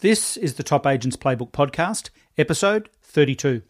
This 0.00 0.36
is 0.36 0.54
the 0.54 0.62
Top 0.62 0.86
Agents 0.86 1.16
Playbook 1.16 1.50
Podcast, 1.50 2.10
episode 2.36 2.88
32. 3.02 3.62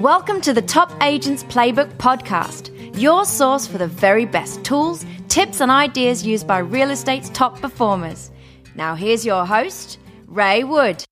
Welcome 0.00 0.40
to 0.42 0.52
the 0.52 0.62
Top 0.64 0.92
Agents 1.02 1.42
Playbook 1.42 1.92
Podcast, 1.96 2.70
your 2.96 3.24
source 3.24 3.66
for 3.66 3.78
the 3.78 3.88
very 3.88 4.26
best 4.26 4.64
tools, 4.64 5.04
tips, 5.26 5.60
and 5.60 5.72
ideas 5.72 6.24
used 6.24 6.46
by 6.46 6.58
real 6.58 6.92
estate's 6.92 7.30
top 7.30 7.60
performers. 7.60 8.30
Now, 8.76 8.94
here's 8.94 9.26
your 9.26 9.44
host, 9.44 9.98
Ray 10.28 10.62
Wood. 10.62 11.04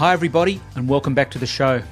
Hi, 0.00 0.14
everybody, 0.14 0.62
and 0.76 0.88
welcome 0.88 1.12
back 1.12 1.30
to 1.32 1.38
the 1.38 1.46
show. 1.46 1.82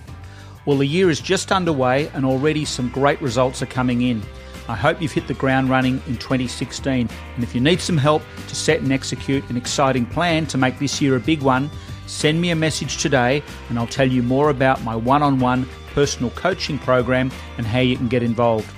Well, 0.64 0.78
the 0.78 0.86
year 0.86 1.10
is 1.10 1.20
just 1.20 1.52
underway, 1.52 2.08
and 2.14 2.24
already 2.24 2.64
some 2.64 2.88
great 2.88 3.20
results 3.20 3.60
are 3.60 3.66
coming 3.66 4.00
in. 4.00 4.22
I 4.66 4.76
hope 4.76 5.02
you've 5.02 5.12
hit 5.12 5.26
the 5.26 5.34
ground 5.34 5.68
running 5.68 6.00
in 6.06 6.16
2016. 6.16 7.10
And 7.34 7.44
if 7.44 7.54
you 7.54 7.60
need 7.60 7.82
some 7.82 7.98
help 7.98 8.22
to 8.46 8.54
set 8.54 8.80
and 8.80 8.92
execute 8.92 9.46
an 9.50 9.58
exciting 9.58 10.06
plan 10.06 10.46
to 10.46 10.56
make 10.56 10.78
this 10.78 11.02
year 11.02 11.16
a 11.16 11.20
big 11.20 11.42
one, 11.42 11.70
send 12.06 12.40
me 12.40 12.48
a 12.48 12.56
message 12.56 12.96
today, 12.96 13.42
and 13.68 13.78
I'll 13.78 13.86
tell 13.86 14.08
you 14.08 14.22
more 14.22 14.48
about 14.48 14.82
my 14.82 14.96
one 14.96 15.22
on 15.22 15.38
one 15.38 15.68
personal 15.92 16.30
coaching 16.30 16.78
program 16.78 17.30
and 17.58 17.66
how 17.66 17.80
you 17.80 17.98
can 17.98 18.08
get 18.08 18.22
involved. 18.22 18.74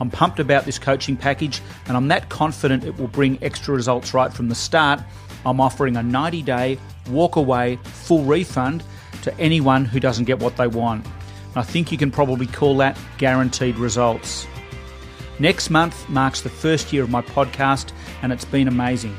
I'm 0.00 0.10
pumped 0.10 0.40
about 0.40 0.64
this 0.64 0.78
coaching 0.78 1.18
package, 1.18 1.60
and 1.84 1.98
I'm 1.98 2.08
that 2.08 2.30
confident 2.30 2.84
it 2.84 2.98
will 2.98 3.08
bring 3.08 3.38
extra 3.42 3.74
results 3.74 4.14
right 4.14 4.32
from 4.32 4.48
the 4.48 4.54
start. 4.54 5.02
I'm 5.44 5.60
offering 5.60 5.96
a 5.96 6.02
90 6.02 6.42
day 6.42 6.78
walk 7.08 7.36
away 7.36 7.76
full 7.84 8.24
refund 8.24 8.82
to 9.22 9.36
anyone 9.38 9.84
who 9.84 10.00
doesn't 10.00 10.24
get 10.24 10.38
what 10.38 10.56
they 10.56 10.66
want. 10.66 11.06
I 11.56 11.62
think 11.62 11.90
you 11.90 11.98
can 11.98 12.10
probably 12.10 12.46
call 12.46 12.76
that 12.78 12.98
guaranteed 13.18 13.76
results. 13.76 14.46
Next 15.38 15.70
month 15.70 16.08
marks 16.08 16.42
the 16.42 16.50
first 16.50 16.92
year 16.92 17.02
of 17.02 17.10
my 17.10 17.22
podcast, 17.22 17.92
and 18.22 18.32
it's 18.32 18.44
been 18.44 18.68
amazing. 18.68 19.16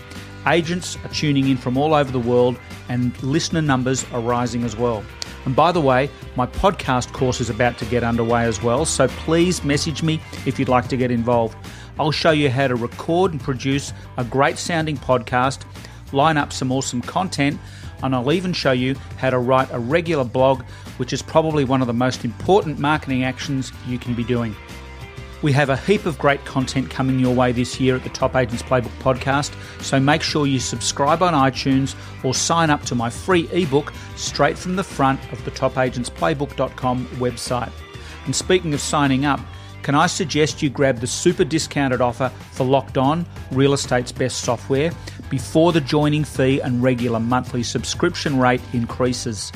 Agents 0.48 0.98
are 1.04 1.10
tuning 1.10 1.50
in 1.50 1.58
from 1.58 1.78
all 1.78 1.94
over 1.94 2.12
the 2.12 2.20
world, 2.20 2.60
and 2.90 3.22
listener 3.22 3.62
numbers 3.62 4.06
are 4.12 4.22
rising 4.22 4.64
as 4.64 4.76
well. 4.76 5.04
And 5.46 5.56
by 5.56 5.72
the 5.72 5.82
way, 5.82 6.10
my 6.36 6.46
podcast 6.46 7.12
course 7.14 7.42
is 7.42 7.50
about 7.50 7.78
to 7.80 7.86
get 7.86 8.04
underway 8.04 8.44
as 8.44 8.62
well, 8.62 8.86
so 8.86 9.08
please 9.08 9.64
message 9.64 10.04
me 10.04 10.22
if 10.46 10.60
you'd 10.60 10.70
like 10.70 10.88
to 10.90 10.98
get 10.98 11.10
involved. 11.10 11.58
I'll 12.00 12.12
show 12.12 12.32
you 12.32 12.50
how 12.50 12.68
to 12.68 12.76
record 12.76 13.32
and 13.32 13.42
produce 13.42 13.92
a 14.18 14.24
great 14.24 14.58
sounding 14.58 14.98
podcast, 14.98 15.64
line 16.14 16.38
up 16.38 16.54
some 16.54 16.72
awesome 16.72 17.02
content, 17.02 17.60
and 18.04 18.16
I'll 18.16 18.32
even 18.32 18.54
show 18.54 18.72
you 18.72 18.96
how 19.18 19.30
to 19.30 19.40
write 19.40 19.70
a 19.72 19.80
regular 19.80 20.24
blog, 20.24 20.64
which 20.98 21.14
is 21.14 21.22
probably 21.22 21.64
one 21.66 21.82
of 21.82 21.88
the 21.88 21.94
most 21.94 22.26
important 22.26 22.80
marketing 22.80 23.24
actions 23.24 23.72
you 23.88 24.00
can 24.00 24.14
be 24.14 24.24
doing. 24.24 24.56
We 25.42 25.52
have 25.54 25.70
a 25.70 25.78
heap 25.78 26.06
of 26.06 26.20
great 26.20 26.46
content 26.46 26.92
coming 26.92 27.20
your 27.20 27.34
way 27.34 27.52
this 27.52 27.80
year 27.80 27.96
at 27.96 28.04
the 28.04 28.10
Top 28.10 28.36
Agents 28.36 28.62
Playbook 28.62 28.96
podcast, 29.00 29.52
so 29.82 30.00
make 30.00 30.22
sure 30.22 30.46
you 30.46 30.60
subscribe 30.60 31.24
on 31.24 31.34
iTunes 31.34 31.96
or 32.24 32.36
sign 32.36 32.70
up 32.70 32.84
to 32.84 32.96
my 32.96 33.10
free 33.10 33.50
ebook 33.52 33.92
straight 34.16 34.56
from 34.56 34.76
the 34.76 34.84
front 34.84 35.20
of 35.32 35.44
the 35.44 35.50
topagentsPlaybook.com 35.52 37.08
website. 37.16 37.72
And 38.26 38.36
speaking 38.36 38.76
of 38.76 38.82
signing 38.82 39.26
up, 39.26 39.40
can 39.84 39.96
I 39.96 40.08
suggest 40.08 40.62
you 40.62 40.70
grab 40.70 41.00
the 41.00 41.08
super 41.08 41.44
discounted 41.44 42.02
offer 42.02 42.30
for 42.52 42.64
Locked 42.64 42.98
On, 42.98 43.26
real 43.52 43.74
estate's 43.74 44.12
best 44.12 44.42
software, 44.42 44.92
before 45.30 45.72
the 45.72 45.82
joining 45.82 46.24
fee 46.24 46.60
and 46.62 46.84
regular 46.84 47.20
monthly 47.20 47.64
subscription 47.64 48.40
rate 48.40 48.62
increases? 48.74 49.52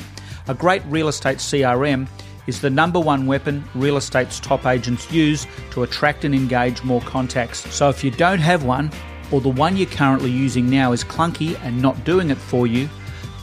A 0.48 0.54
great 0.54 0.82
real 0.86 1.08
estate 1.08 1.38
CRM 1.38 2.08
is 2.46 2.60
the 2.60 2.70
number 2.70 3.00
one 3.00 3.26
weapon 3.26 3.64
real 3.74 3.96
estate's 3.96 4.40
top 4.40 4.66
agents 4.66 5.10
use 5.10 5.46
to 5.70 5.82
attract 5.82 6.24
and 6.24 6.34
engage 6.34 6.82
more 6.82 7.00
contacts. 7.02 7.72
So 7.74 7.88
if 7.88 8.02
you 8.02 8.10
don't 8.10 8.38
have 8.38 8.64
one, 8.64 8.90
or 9.32 9.40
the 9.40 9.48
one 9.48 9.76
you're 9.76 9.86
currently 9.86 10.30
using 10.30 10.70
now 10.70 10.92
is 10.92 11.02
clunky 11.02 11.58
and 11.62 11.80
not 11.82 12.04
doing 12.04 12.30
it 12.30 12.38
for 12.38 12.66
you, 12.66 12.88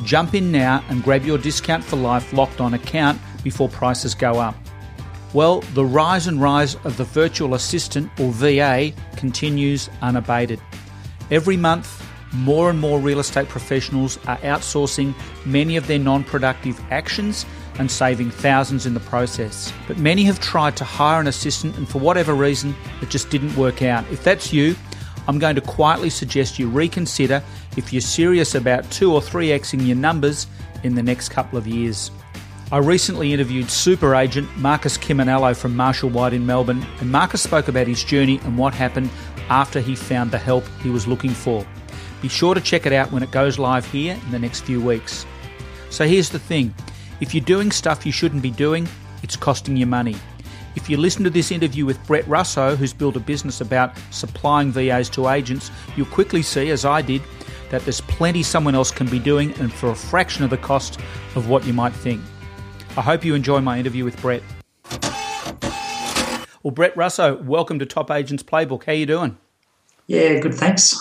jump 0.04 0.34
in 0.34 0.52
now 0.52 0.84
and 0.90 1.04
grab 1.04 1.26
your 1.26 1.38
discount 1.38 1.84
for 1.84 1.96
life 1.98 2.34
locked 2.34 2.62
on 2.62 2.74
account 2.74 3.20
before 3.44 3.70
prices 3.70 4.16
go 4.16 4.40
up. 4.40 4.56
Well, 5.34 5.62
the 5.74 5.84
rise 5.84 6.28
and 6.28 6.40
rise 6.40 6.76
of 6.84 6.98
the 6.98 7.06
virtual 7.06 7.56
assistant 7.56 8.12
or 8.20 8.32
VA 8.32 8.94
continues 9.18 9.90
unabated. 10.02 10.62
Every 11.32 11.58
month, 11.58 12.08
more 12.34 12.70
and 12.70 12.80
more 12.80 13.00
real 13.00 13.20
estate 13.20 13.48
professionals 13.50 14.18
are 14.28 14.38
outsourcing 14.38 15.16
many 15.46 15.76
of 15.76 15.88
their 15.88 16.00
non 16.00 16.24
productive 16.24 16.80
actions 16.92 17.46
and 17.80 17.90
saving 17.90 18.30
thousands 18.30 18.86
in 18.86 18.94
the 18.94 19.00
process. 19.00 19.74
But 19.88 19.98
many 19.98 20.24
have 20.26 20.40
tried 20.40 20.78
to 20.78 20.84
hire 20.84 21.20
an 21.20 21.28
assistant, 21.28 21.78
and 21.78 21.90
for 21.90 22.00
whatever 22.00 22.36
reason, 22.36 22.76
it 23.02 23.10
just 23.10 23.32
didn't 23.32 23.56
work 23.56 23.82
out. 23.82 24.06
If 24.12 24.24
that's 24.24 24.54
you, 24.54 24.76
I'm 25.28 25.40
going 25.40 25.56
to 25.56 25.62
quietly 25.62 26.10
suggest 26.10 26.60
you 26.60 26.70
reconsider 26.70 27.42
if 27.78 27.92
you're 27.92 28.02
serious 28.02 28.54
about 28.54 28.90
2 28.92 29.14
or 29.14 29.22
3xing 29.22 29.88
your 29.88 29.96
numbers 29.96 30.48
in 30.84 30.94
the 30.96 31.04
next 31.04 31.30
couple 31.30 31.58
of 31.58 31.66
years. 31.66 32.12
I 32.74 32.80
recently 32.80 33.34
interviewed 33.34 33.70
super 33.70 34.16
agent 34.16 34.50
Marcus 34.58 34.98
Chiminello 34.98 35.56
from 35.56 35.76
Marshall 35.76 36.10
White 36.10 36.34
in 36.34 36.44
Melbourne, 36.44 36.84
and 37.00 37.12
Marcus 37.12 37.44
spoke 37.44 37.68
about 37.68 37.86
his 37.86 38.04
journey 38.04 38.40
and 38.46 38.58
what 38.58 38.74
happened 38.74 39.12
after 39.48 39.80
he 39.80 39.96
found 39.96 40.32
the 40.32 40.40
help 40.40 40.64
he 40.82 40.90
was 40.90 41.06
looking 41.06 41.30
for. 41.30 41.64
Be 42.24 42.30
sure 42.30 42.56
to 42.56 42.62
check 42.62 42.88
it 42.88 42.92
out 42.92 43.12
when 43.12 43.22
it 43.22 43.30
goes 43.30 43.60
live 43.60 43.86
here 43.92 44.20
in 44.20 44.32
the 44.32 44.40
next 44.40 44.62
few 44.62 44.82
weeks. 44.82 45.24
So 45.92 46.08
here's 46.08 46.32
the 46.32 46.40
thing 46.40 46.74
if 47.22 47.36
you're 47.36 47.46
doing 47.46 47.72
stuff 47.72 48.08
you 48.08 48.12
shouldn't 48.12 48.42
be 48.42 48.50
doing, 48.50 48.90
it's 49.22 49.36
costing 49.36 49.78
you 49.78 49.86
money. 49.86 50.16
If 50.76 50.90
you 50.90 50.98
listen 50.98 51.24
to 51.26 51.30
this 51.30 51.52
interview 51.52 51.86
with 51.86 52.04
Brett 52.08 52.28
Russo, 52.28 52.76
who's 52.76 52.92
built 52.92 53.16
a 53.16 53.20
business 53.20 53.62
about 53.62 53.96
supplying 54.10 54.72
VAs 54.72 55.10
to 55.10 55.30
agents, 55.30 55.70
you'll 55.96 56.08
quickly 56.08 56.42
see, 56.42 56.72
as 56.72 56.86
I 56.86 57.04
did, 57.04 57.22
that 57.70 57.84
there's 57.84 58.02
plenty 58.02 58.42
someone 58.42 58.74
else 58.74 58.90
can 58.90 59.06
be 59.06 59.20
doing 59.20 59.54
and 59.60 59.72
for 59.72 59.92
a 59.92 59.96
fraction 59.96 60.44
of 60.44 60.50
the 60.50 60.58
cost 60.58 61.00
of 61.36 61.50
what 61.50 61.68
you 61.68 61.74
might 61.74 61.94
think. 61.94 62.20
I 62.96 63.02
hope 63.02 63.26
you 63.26 63.34
enjoy 63.34 63.60
my 63.60 63.80
interview 63.80 64.06
with 64.06 64.22
Brett. 64.22 64.44
Well, 66.62 66.72
Brett 66.72 66.96
Russo, 66.96 67.42
welcome 67.42 67.80
to 67.80 67.88
Top 67.88 68.12
Agents 68.12 68.44
Playbook. 68.44 68.84
How 68.84 68.92
are 68.92 68.96
you 68.96 69.08
doing? 69.08 69.38
Yeah, 70.06 70.40
good. 70.40 70.54
Thanks. 70.54 70.96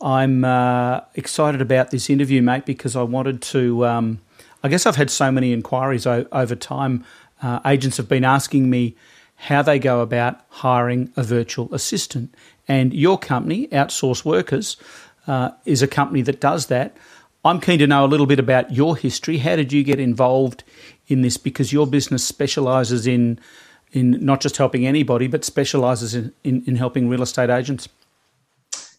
I'm 0.00 0.42
uh, 0.42 1.02
excited 1.16 1.60
about 1.60 1.90
this 1.90 2.08
interview, 2.08 2.40
mate, 2.40 2.64
because 2.64 2.96
I 2.96 3.02
wanted 3.02 3.42
to. 3.42 3.84
Um, 3.84 4.20
I 4.62 4.68
guess 4.68 4.86
I've 4.86 4.96
had 4.96 5.10
so 5.10 5.30
many 5.30 5.52
inquiries 5.52 6.06
o- 6.06 6.26
over 6.32 6.56
time. 6.56 7.04
Uh, 7.42 7.60
agents 7.66 7.98
have 7.98 8.08
been 8.08 8.24
asking 8.24 8.70
me 8.70 8.96
how 9.36 9.60
they 9.60 9.78
go 9.78 10.00
about 10.00 10.40
hiring 10.48 11.12
a 11.14 11.22
virtual 11.22 11.72
assistant. 11.74 12.34
And 12.66 12.94
your 12.94 13.18
company, 13.18 13.68
Outsource 13.68 14.24
Workers, 14.24 14.78
uh, 15.26 15.50
is 15.66 15.82
a 15.82 15.86
company 15.86 16.22
that 16.22 16.40
does 16.40 16.66
that. 16.66 16.96
I'm 17.44 17.60
keen 17.60 17.78
to 17.78 17.86
know 17.86 18.04
a 18.04 18.06
little 18.08 18.26
bit 18.26 18.40
about 18.40 18.72
your 18.72 18.96
history. 18.96 19.38
How 19.38 19.56
did 19.56 19.72
you 19.72 19.84
get 19.84 20.00
involved 20.00 20.64
in 21.08 21.22
this? 21.22 21.36
Because 21.36 21.72
your 21.72 21.86
business 21.86 22.24
specializes 22.24 23.06
in 23.06 23.38
in 23.92 24.12
not 24.24 24.40
just 24.40 24.58
helping 24.58 24.86
anybody, 24.86 25.26
but 25.26 25.44
specializes 25.44 26.14
in, 26.14 26.32
in, 26.44 26.62
in 26.66 26.76
helping 26.76 27.08
real 27.08 27.22
estate 27.22 27.48
agents. 27.48 27.88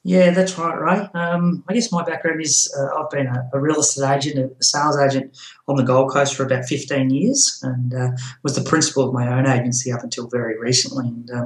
Yeah, 0.04 0.32
that's 0.32 0.58
right, 0.58 0.80
Ray. 0.80 1.10
Um, 1.14 1.64
I 1.68 1.74
guess 1.74 1.92
my 1.92 2.04
background 2.04 2.42
is 2.42 2.74
uh, 2.78 3.00
I've 3.00 3.10
been 3.10 3.28
a, 3.28 3.50
a, 3.54 3.60
real 3.60 3.82
estate 3.82 4.10
agent, 4.10 4.56
a 4.60 4.64
sales 4.64 4.98
agent 4.98 5.38
on 5.70 5.76
the 5.76 5.84
Gold 5.84 6.12
Coast 6.12 6.36
for 6.36 6.44
about 6.44 6.66
15 6.66 7.12
years 7.12 7.60
and 7.64 7.94
uh, 7.94 8.10
was 8.42 8.56
the 8.56 8.68
principal 8.68 9.08
of 9.08 9.14
my 9.14 9.32
own 9.32 9.46
agency 9.46 9.92
up 9.92 10.02
until 10.02 10.28
very 10.28 10.58
recently. 10.60 11.08
And 11.08 11.30
uh, 11.30 11.46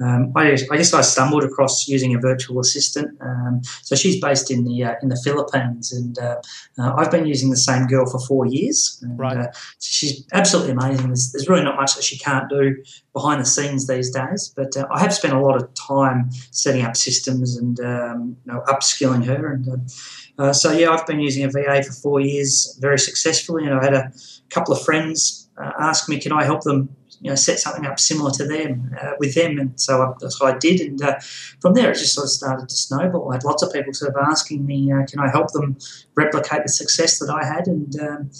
um, 0.00 0.32
I, 0.36 0.56
I, 0.70 0.76
guess 0.76 0.94
I 0.94 1.00
stumbled 1.00 1.42
across 1.42 1.88
using 1.88 2.14
a 2.14 2.20
virtual 2.20 2.60
assistant. 2.60 3.20
Um, 3.20 3.62
so 3.82 3.96
she's 3.96 4.20
based 4.20 4.50
in 4.52 4.64
the 4.64 4.84
uh, 4.84 4.94
in 5.02 5.08
the 5.08 5.20
Philippines, 5.24 5.92
and 5.92 6.16
uh, 6.18 6.36
uh, 6.78 6.94
I've 6.96 7.10
been 7.10 7.26
using 7.26 7.50
the 7.50 7.56
same 7.56 7.86
girl 7.88 8.08
for 8.08 8.20
four 8.20 8.46
years. 8.46 9.00
And, 9.02 9.18
right. 9.18 9.48
she's 9.80 10.24
absolutely 10.32 10.72
amazing. 10.72 11.08
There's, 11.08 11.32
there's, 11.32 11.48
really 11.48 11.64
not 11.64 11.76
much 11.76 11.96
that 11.96 12.04
she 12.04 12.16
can't 12.16 12.48
do 12.48 12.76
behind 13.12 13.40
the 13.40 13.44
scenes 13.44 13.88
these 13.88 14.10
days, 14.10 14.52
but 14.56 14.72
I 14.90 15.00
have 15.00 15.12
spent 15.12 15.34
a 15.34 15.40
lot 15.40 15.60
of 15.60 15.68
time 15.74 16.30
setting 16.52 16.82
up 16.82 16.96
systems 16.96 17.56
and 17.56 17.78
um, 17.80 18.36
you 18.44 18.52
know, 18.52 18.62
upskilling 18.68 19.24
her 19.26 19.52
and 19.52 19.90
uh, 20.38 20.52
so 20.52 20.72
yeah, 20.72 20.90
I've 20.90 21.06
been 21.06 21.20
using 21.20 21.44
a 21.44 21.50
VA 21.50 21.82
for 21.82 21.92
four 21.92 22.20
years 22.20 22.76
very 22.80 22.98
successfully, 22.98 23.64
and 23.66 23.74
I 23.74 23.84
had 23.84 23.94
a 23.94 24.12
couple 24.50 24.74
of 24.74 24.82
friends 24.82 25.48
uh, 25.56 25.70
ask 25.78 26.08
me, 26.08 26.18
can 26.18 26.32
I 26.32 26.44
help 26.44 26.62
them 26.62 26.94
you 27.20 27.30
know 27.30 27.34
set 27.34 27.58
something 27.58 27.86
up 27.86 27.98
similar 27.98 28.30
to 28.32 28.46
them 28.46 28.94
uh, 29.00 29.12
with 29.18 29.34
them, 29.34 29.58
and 29.58 29.80
so 29.80 30.02
I, 30.02 30.12
that's 30.20 30.40
what 30.40 30.54
I 30.54 30.58
did. 30.58 30.80
And 30.80 31.02
uh, 31.02 31.18
from 31.60 31.74
there, 31.74 31.90
it 31.90 31.94
just 31.94 32.14
sort 32.14 32.24
of 32.24 32.30
started 32.30 32.68
to 32.68 32.74
snowball. 32.74 33.30
I 33.30 33.36
had 33.36 33.44
lots 33.44 33.62
of 33.62 33.72
people 33.72 33.92
sort 33.92 34.14
of 34.14 34.22
asking 34.22 34.66
me, 34.66 34.92
uh, 34.92 35.04
"Can 35.06 35.20
I 35.20 35.30
help 35.30 35.52
them 35.52 35.76
replicate 36.14 36.62
the 36.62 36.68
success 36.68 37.18
that 37.18 37.30
I 37.30 37.44
had?" 37.44 37.66
And 37.66 38.00
um, 38.00 38.30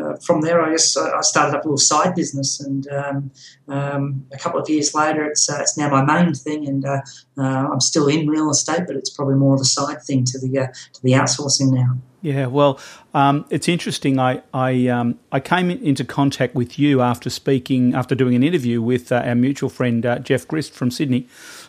uh, 0.00 0.16
from 0.16 0.40
there, 0.40 0.60
I 0.60 0.70
guess 0.70 0.96
I 0.96 1.20
started 1.20 1.56
up 1.56 1.64
a 1.64 1.68
little 1.68 1.78
side 1.78 2.14
business, 2.14 2.60
and 2.60 2.86
um, 2.88 3.30
um, 3.68 4.26
a 4.32 4.38
couple 4.38 4.60
of 4.60 4.68
years 4.68 4.94
later, 4.94 5.24
it's 5.24 5.48
uh, 5.50 5.58
it's 5.60 5.76
now 5.76 5.90
my 5.90 6.04
main 6.04 6.34
thing, 6.34 6.66
and 6.66 6.84
uh, 6.84 7.00
I'm 7.36 7.80
still 7.80 8.08
in 8.08 8.28
real 8.28 8.50
estate, 8.50 8.82
but 8.86 8.96
it's 8.96 9.10
probably 9.10 9.36
more 9.36 9.54
of 9.54 9.60
a 9.60 9.64
side 9.64 10.02
thing 10.02 10.24
to 10.24 10.38
the 10.38 10.68
to 10.92 11.02
the 11.02 11.12
outsourcing 11.12 11.72
now. 11.72 11.98
Yeah, 12.24 12.46
well, 12.46 12.80
um, 13.12 13.44
it's 13.50 13.68
interesting. 13.68 14.18
I 14.18 14.40
I 14.54 14.88
um, 14.88 15.18
I 15.30 15.40
came 15.40 15.70
into 15.70 16.06
contact 16.06 16.54
with 16.54 16.78
you 16.78 17.02
after 17.02 17.28
speaking, 17.28 17.94
after 17.94 18.14
doing 18.14 18.34
an 18.34 18.42
interview 18.42 18.80
with 18.80 19.12
uh, 19.12 19.16
our 19.16 19.34
mutual 19.34 19.68
friend 19.68 20.06
uh, 20.06 20.20
Jeff 20.20 20.48
Grist 20.48 20.72
from 20.72 20.90
Sydney, 20.90 21.28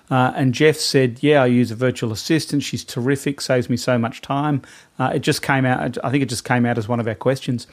uh, 0.09 0.31
and 0.33 0.53
Jeff 0.53 0.77
said, 0.77 1.21
"Yeah, 1.21 1.43
I 1.43 1.47
use 1.47 1.71
a 1.71 1.75
virtual 1.75 2.13
assistant. 2.13 2.63
She's 2.63 2.85
terrific. 2.85 3.41
Saves 3.41 3.69
me 3.69 3.75
so 3.75 3.97
much 3.97 4.21
time." 4.21 4.61
Uh, 4.97 5.11
it 5.15 5.23
just 5.23 5.41
came 5.41 5.65
out. 5.65 5.97
I 6.01 6.09
think 6.09 6.23
it 6.23 6.29
just 6.29 6.45
came 6.45 6.65
out 6.65 6.77
as 6.77 6.87
one 6.87 7.01
of 7.01 7.07
our 7.09 7.15
questions, 7.15 7.67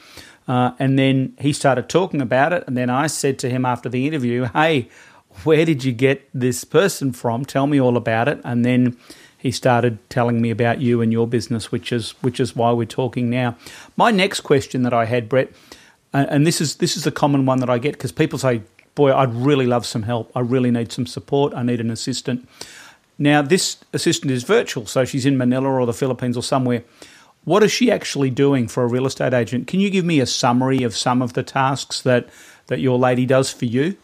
uh, 0.49 0.71
and 0.77 0.99
then 0.99 1.37
he 1.39 1.53
started 1.53 1.87
talking 1.87 2.19
about 2.19 2.51
it, 2.51 2.65
and 2.67 2.75
then 2.75 2.89
I 2.89 3.07
said 3.07 3.39
to 3.39 3.49
him 3.49 3.63
after 3.63 3.87
the 3.87 4.05
interview, 4.05 4.49
"Hey, 4.53 4.89
where 5.45 5.63
did 5.63 5.85
you 5.85 5.93
get 5.93 6.29
this 6.33 6.65
person 6.65 7.13
from? 7.13 7.45
Tell 7.45 7.65
me 7.65 7.79
all 7.79 7.95
about 7.95 8.27
it." 8.27 8.41
And 8.43 8.65
then 8.65 8.97
he 9.43 9.51
started 9.51 9.97
telling 10.09 10.41
me 10.41 10.51
about 10.51 10.79
you 10.79 11.01
and 11.01 11.11
your 11.11 11.27
business, 11.27 11.69
which 11.69 11.91
is 11.91 12.11
which 12.21 12.39
is 12.39 12.55
why 12.55 12.71
we're 12.71 12.85
talking 12.85 13.29
now. 13.29 13.57
My 13.97 14.09
next 14.09 14.39
question 14.39 14.83
that 14.83 14.93
I 14.93 15.03
had, 15.03 15.27
Brett, 15.27 15.51
and 16.13 16.47
this 16.47 16.61
is 16.61 16.77
this 16.77 16.95
is 16.95 17.05
a 17.05 17.11
common 17.11 17.45
one 17.45 17.59
that 17.59 17.69
I 17.69 17.77
get 17.77 17.91
because 17.91 18.13
people 18.13 18.39
say, 18.39 18.61
"Boy, 18.95 19.13
I'd 19.13 19.33
really 19.33 19.67
love 19.67 19.85
some 19.85 20.03
help. 20.03 20.31
I 20.33 20.39
really 20.39 20.71
need 20.71 20.93
some 20.93 21.05
support. 21.05 21.53
I 21.53 21.61
need 21.61 21.81
an 21.81 21.91
assistant." 21.91 22.47
Now, 23.19 23.41
this 23.41 23.77
assistant 23.91 24.31
is 24.31 24.43
virtual, 24.43 24.85
so 24.85 25.03
she's 25.03 25.25
in 25.25 25.37
Manila 25.37 25.67
or 25.67 25.85
the 25.85 25.93
Philippines 25.93 26.37
or 26.37 26.41
somewhere. 26.41 26.83
What 27.43 27.63
is 27.63 27.71
she 27.73 27.91
actually 27.91 28.29
doing 28.29 28.69
for 28.69 28.83
a 28.83 28.87
real 28.87 29.05
estate 29.05 29.33
agent? 29.33 29.67
Can 29.67 29.81
you 29.81 29.89
give 29.89 30.05
me 30.05 30.21
a 30.21 30.25
summary 30.25 30.83
of 30.83 30.95
some 30.95 31.21
of 31.21 31.33
the 31.33 31.43
tasks 31.43 32.01
that 32.03 32.29
that 32.67 32.79
your 32.79 32.97
lady 32.97 33.25
does 33.25 33.51
for 33.51 33.65
you? 33.65 33.97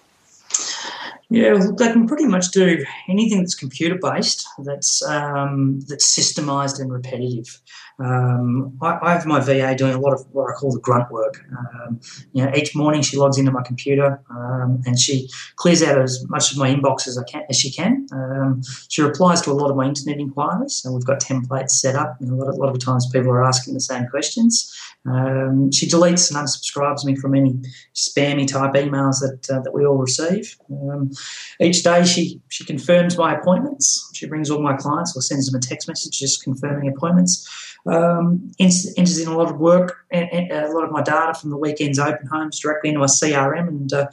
Yeah, 1.31 1.60
they 1.78 1.92
can 1.92 2.08
pretty 2.08 2.26
much 2.26 2.50
do 2.50 2.84
anything 3.08 3.38
that's 3.38 3.54
computer 3.54 4.00
based, 4.02 4.48
that's 4.66 5.04
um, 5.04 5.80
that's 5.88 6.18
systemized 6.18 6.80
and 6.80 6.92
repetitive. 6.92 7.62
Um, 8.00 8.78
I, 8.81 8.98
I, 9.02 9.14
have 9.14 9.26
my 9.26 9.42
VA 9.42 9.76
doing 9.76 9.94
a 9.94 10.00
lot 10.00 10.14
of 10.14 10.26
what 10.31 10.50
I 10.50 10.54
call 10.54 10.72
the 10.72 10.80
grunt 10.80 11.12
work. 11.12 11.44
Um, 11.52 12.00
you 12.31 12.44
know, 12.44 12.52
each 12.56 12.74
morning 12.74 13.02
she 13.02 13.18
logs 13.18 13.38
into 13.38 13.52
my 13.52 13.62
computer 13.62 14.22
um, 14.30 14.81
and 14.86 14.98
she 14.98 15.30
clears 15.58 15.84
out 15.84 16.02
as 16.02 16.26
much 16.30 16.54
of 16.54 16.58
my 16.58 16.74
inbox 16.74 17.08
as 17.08 17.18
I 17.18 17.24
can 17.24 17.44
as 17.50 17.58
she 17.58 17.70
can. 17.70 18.08
Um, 18.14 18.62
she 18.88 19.02
replies 19.02 19.42
to 19.42 19.52
a 19.52 19.54
lot 19.54 19.70
of 19.70 19.75
my 19.75 19.86
internet 19.86 20.18
inquiries, 20.18 20.82
and 20.84 20.96
we've 20.96 21.06
got 21.06 21.20
templates 21.20 21.72
set 21.72 21.96
up. 21.96 22.18
A, 22.22 22.25
lot 22.25 22.48
of, 22.48 22.56
lot 22.56 22.70
of 22.70 22.80
times 22.80 23.06
people 23.12 23.32
are 23.32 23.44
asking 23.44 23.74
the 23.74 23.82
same 23.82 24.08
questions. 24.08 24.74
Um, 25.06 25.72
she 25.72 25.86
deletes 25.86 26.34
and 26.34 26.46
unsubscribes 26.46 27.04
me 27.04 27.16
from 27.16 27.36
any 27.36 27.60
spammy 27.94 28.48
type 28.48 28.74
emails 28.74 29.20
that 29.20 29.48
uh, 29.54 29.60
that 29.62 29.74
we 29.74 29.86
all 29.86 29.98
receive. 29.98 30.58
Um, 30.72 31.12
each 31.60 31.83
day 31.83 32.04
she 32.06 32.42
she 32.50 32.66
confirms 32.66 33.18
my 33.18 33.38
appointments. 33.38 34.10
She 34.13 34.27
brings 34.27 34.50
all 34.50 34.62
my 34.62 34.75
clients 34.75 35.16
or 35.16 35.21
sends 35.21 35.50
them 35.50 35.57
a 35.57 35.62
text 35.62 35.88
message 35.88 36.19
just 36.19 36.44
confirming 36.44 36.89
appointments. 36.89 37.48
Um, 37.86 38.51
enters 38.60 39.19
in 39.19 39.27
a 39.27 39.38
lot 39.38 39.50
of 39.50 39.57
work, 39.57 40.06
a 40.12 40.68
lot 40.69 40.83
of 40.83 40.92
my 40.92 41.01
data 41.01 41.33
from 41.33 41.50
the 41.50 41.57
weekend's 41.57 42.00
open 42.00 42.27
homes 42.27 42.60
directly 42.60 42.89
into 42.89 43.00
my 43.00 43.06
CRM 43.06 43.68
and 43.68 43.94
uh, 43.94 44.07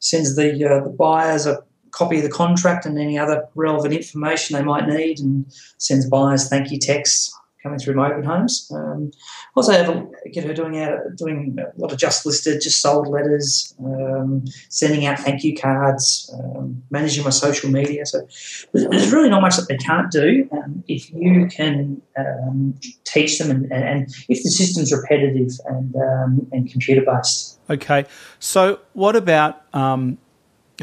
sends 0.00 0.36
the 0.36 0.64
uh, 0.64 0.84
the 0.84 0.90
buyers 0.90 1.46
a 1.46 1.62
copy 1.90 2.18
of 2.18 2.22
the 2.22 2.30
contract 2.30 2.84
and 2.84 2.98
any 2.98 3.18
other 3.18 3.48
relevant 3.54 3.94
information 3.94 4.54
they 4.54 4.62
might 4.62 4.86
need, 4.86 5.18
and 5.18 5.46
sends 5.78 6.08
buyers 6.08 6.48
thank 6.48 6.70
you 6.70 6.78
texts 6.78 7.34
coming 7.66 7.78
through 7.80 7.94
my 7.94 8.10
open 8.10 8.22
homes. 8.22 8.70
Um, 8.72 9.10
also, 9.56 9.72
have 9.72 9.88
a, 9.88 10.06
get 10.30 10.44
her 10.44 10.54
doing 10.54 10.78
out 10.78 10.98
doing 11.16 11.58
a 11.58 11.80
lot 11.80 11.92
of 11.92 11.98
just 11.98 12.24
listed, 12.24 12.60
just 12.62 12.80
sold 12.80 13.08
letters, 13.08 13.74
um, 13.84 14.44
sending 14.68 15.06
out 15.06 15.18
thank 15.18 15.42
you 15.42 15.56
cards, 15.56 16.32
um, 16.34 16.82
managing 16.90 17.24
my 17.24 17.30
social 17.30 17.70
media. 17.70 18.06
So 18.06 18.26
there's 18.72 19.12
really 19.12 19.30
not 19.30 19.42
much 19.42 19.56
that 19.56 19.66
they 19.68 19.76
can't 19.78 20.10
do 20.12 20.48
um, 20.52 20.84
if 20.86 21.10
you 21.12 21.48
can 21.48 22.00
um, 22.16 22.78
teach 23.04 23.38
them, 23.38 23.50
and, 23.50 23.72
and, 23.72 24.14
if 24.28 24.42
the 24.44 24.50
system's 24.50 24.92
repetitive 24.92 25.50
and 25.66 25.94
um, 25.96 26.46
and 26.52 26.70
computer 26.70 27.02
based. 27.04 27.58
Okay, 27.68 28.06
so 28.38 28.78
what 28.92 29.16
about 29.16 29.62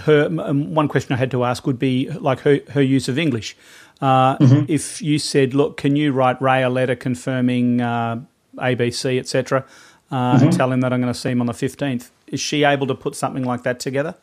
her? 0.01 0.29
One 0.29 0.87
question 0.87 1.13
I 1.13 1.17
had 1.17 1.31
to 1.31 1.43
ask 1.43 1.65
would 1.65 1.79
be 1.79 2.09
like 2.09 2.39
her 2.41 2.59
her 2.69 2.81
use 2.81 3.07
of 3.07 3.17
English. 3.17 3.55
Uh, 4.01 4.37
mm-hmm. 4.37 4.65
If 4.67 5.01
you 5.01 5.19
said, 5.19 5.53
"Look, 5.53 5.77
can 5.77 5.95
you 5.95 6.11
write 6.11 6.41
Ray 6.41 6.63
a 6.63 6.69
letter 6.69 6.95
confirming 6.95 7.81
uh, 7.81 8.21
ABC, 8.57 9.19
etc., 9.19 9.65
uh, 10.11 10.15
mm-hmm. 10.15 10.45
and 10.45 10.53
tell 10.53 10.71
him 10.71 10.81
that 10.81 10.91
I'm 10.93 11.01
going 11.01 11.13
to 11.13 11.19
see 11.19 11.29
him 11.29 11.41
on 11.41 11.47
the 11.47 11.53
15th," 11.53 12.09
is 12.27 12.39
she 12.39 12.63
able 12.63 12.87
to 12.87 12.95
put 12.95 13.15
something 13.15 13.43
like 13.43 13.63
that 13.63 13.79
together? 13.79 14.15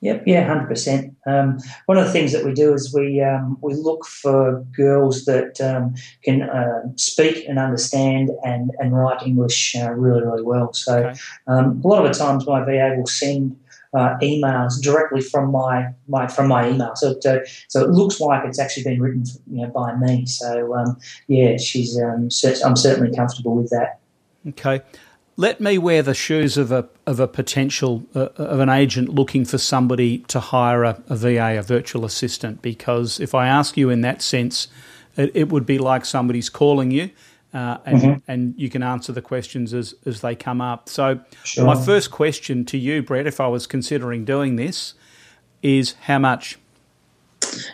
Yep, 0.00 0.22
yeah, 0.26 0.46
hundred 0.46 0.68
percent. 0.68 1.16
Um, 1.26 1.58
one 1.86 1.98
of 1.98 2.06
the 2.06 2.12
things 2.12 2.32
that 2.32 2.44
we 2.44 2.54
do 2.54 2.72
is 2.72 2.94
we 2.94 3.20
um, 3.20 3.58
we 3.60 3.74
look 3.74 4.06
for 4.06 4.64
girls 4.76 5.24
that 5.24 5.60
um, 5.60 5.96
can 6.22 6.42
uh, 6.42 6.82
speak 6.94 7.44
and 7.48 7.58
understand 7.58 8.30
and 8.44 8.70
and 8.78 8.96
write 8.96 9.26
English 9.26 9.74
uh, 9.74 9.90
really 9.90 10.22
really 10.22 10.44
well. 10.44 10.72
So 10.72 10.98
okay. 10.98 11.18
Um, 11.48 11.82
a 11.84 11.88
lot 11.88 12.06
of 12.06 12.12
the 12.12 12.16
times 12.16 12.46
my 12.46 12.64
VA 12.64 12.94
will 12.96 13.08
send 13.08 13.58
uh, 13.94 14.16
emails 14.22 14.80
directly 14.82 15.20
from 15.20 15.50
my, 15.50 15.88
my 16.08 16.26
from 16.26 16.48
my 16.48 16.68
email. 16.68 16.94
So 16.96 17.12
it, 17.12 17.26
uh, 17.26 17.38
so 17.68 17.84
it 17.84 17.90
looks 17.90 18.20
like 18.20 18.44
it's 18.44 18.58
actually 18.58 18.84
been 18.84 19.00
written 19.00 19.24
you 19.50 19.62
know, 19.62 19.70
by 19.70 19.94
me. 19.96 20.26
So 20.26 20.74
um, 20.74 20.98
yeah, 21.26 21.56
she's 21.56 21.98
um, 22.00 22.28
I'm 22.64 22.76
certainly 22.76 23.14
comfortable 23.14 23.56
with 23.56 23.70
that. 23.70 24.00
Okay. 24.48 24.82
Let 25.36 25.60
me 25.60 25.78
wear 25.78 26.02
the 26.02 26.14
shoes 26.14 26.56
of 26.56 26.72
a 26.72 26.88
of 27.06 27.20
a 27.20 27.28
potential 27.28 28.04
uh, 28.14 28.28
of 28.36 28.60
an 28.60 28.68
agent 28.68 29.10
looking 29.10 29.44
for 29.44 29.58
somebody 29.58 30.18
to 30.28 30.40
hire 30.40 30.84
a, 30.84 31.02
a, 31.08 31.16
VA, 31.16 31.58
a 31.58 31.62
virtual 31.62 32.04
assistant. 32.04 32.60
Because 32.60 33.20
if 33.20 33.34
I 33.34 33.46
ask 33.46 33.76
you 33.76 33.88
in 33.88 34.00
that 34.00 34.20
sense, 34.20 34.68
it 35.16 35.48
would 35.48 35.66
be 35.66 35.78
like 35.78 36.04
somebody's 36.04 36.48
calling 36.48 36.90
you 36.90 37.10
uh, 37.54 37.78
and, 37.84 37.98
mm-hmm. 37.98 38.30
and 38.30 38.54
you 38.58 38.68
can 38.68 38.82
answer 38.82 39.12
the 39.12 39.22
questions 39.22 39.72
as, 39.72 39.94
as 40.04 40.20
they 40.20 40.34
come 40.34 40.60
up. 40.60 40.88
So, 40.88 41.20
sure. 41.44 41.64
my 41.64 41.82
first 41.82 42.10
question 42.10 42.64
to 42.66 42.78
you, 42.78 43.02
Brett, 43.02 43.26
if 43.26 43.40
I 43.40 43.48
was 43.48 43.66
considering 43.66 44.24
doing 44.24 44.56
this, 44.56 44.94
is 45.62 45.94
how 46.02 46.18
much? 46.18 46.58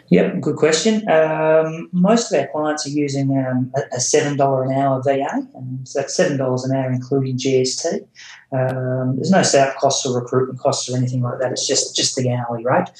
Yep, 0.08 0.40
good 0.40 0.56
question. 0.56 1.08
Um, 1.08 1.88
most 1.92 2.32
of 2.32 2.40
our 2.40 2.46
clients 2.48 2.86
are 2.86 2.90
using 2.90 3.30
um, 3.36 3.72
a, 3.92 3.98
seven 3.98 4.36
dollar 4.36 4.64
an 4.64 4.72
hour 4.72 5.02
VA, 5.02 5.46
and 5.54 5.88
so 5.88 6.00
that's 6.00 6.14
seven 6.14 6.36
dollars 6.36 6.64
an 6.64 6.76
hour 6.76 6.90
including 6.90 7.36
GST. 7.38 8.06
Um, 8.52 9.16
there's 9.16 9.30
no 9.30 9.42
setup 9.42 9.76
costs 9.76 10.06
or 10.06 10.20
recruitment 10.20 10.60
costs 10.60 10.88
or 10.88 10.96
anything 10.96 11.22
like 11.22 11.40
that. 11.40 11.50
It's 11.52 11.66
just 11.66 11.96
just 11.96 12.14
the 12.14 12.30
hourly 12.30 12.64
rate. 12.64 12.90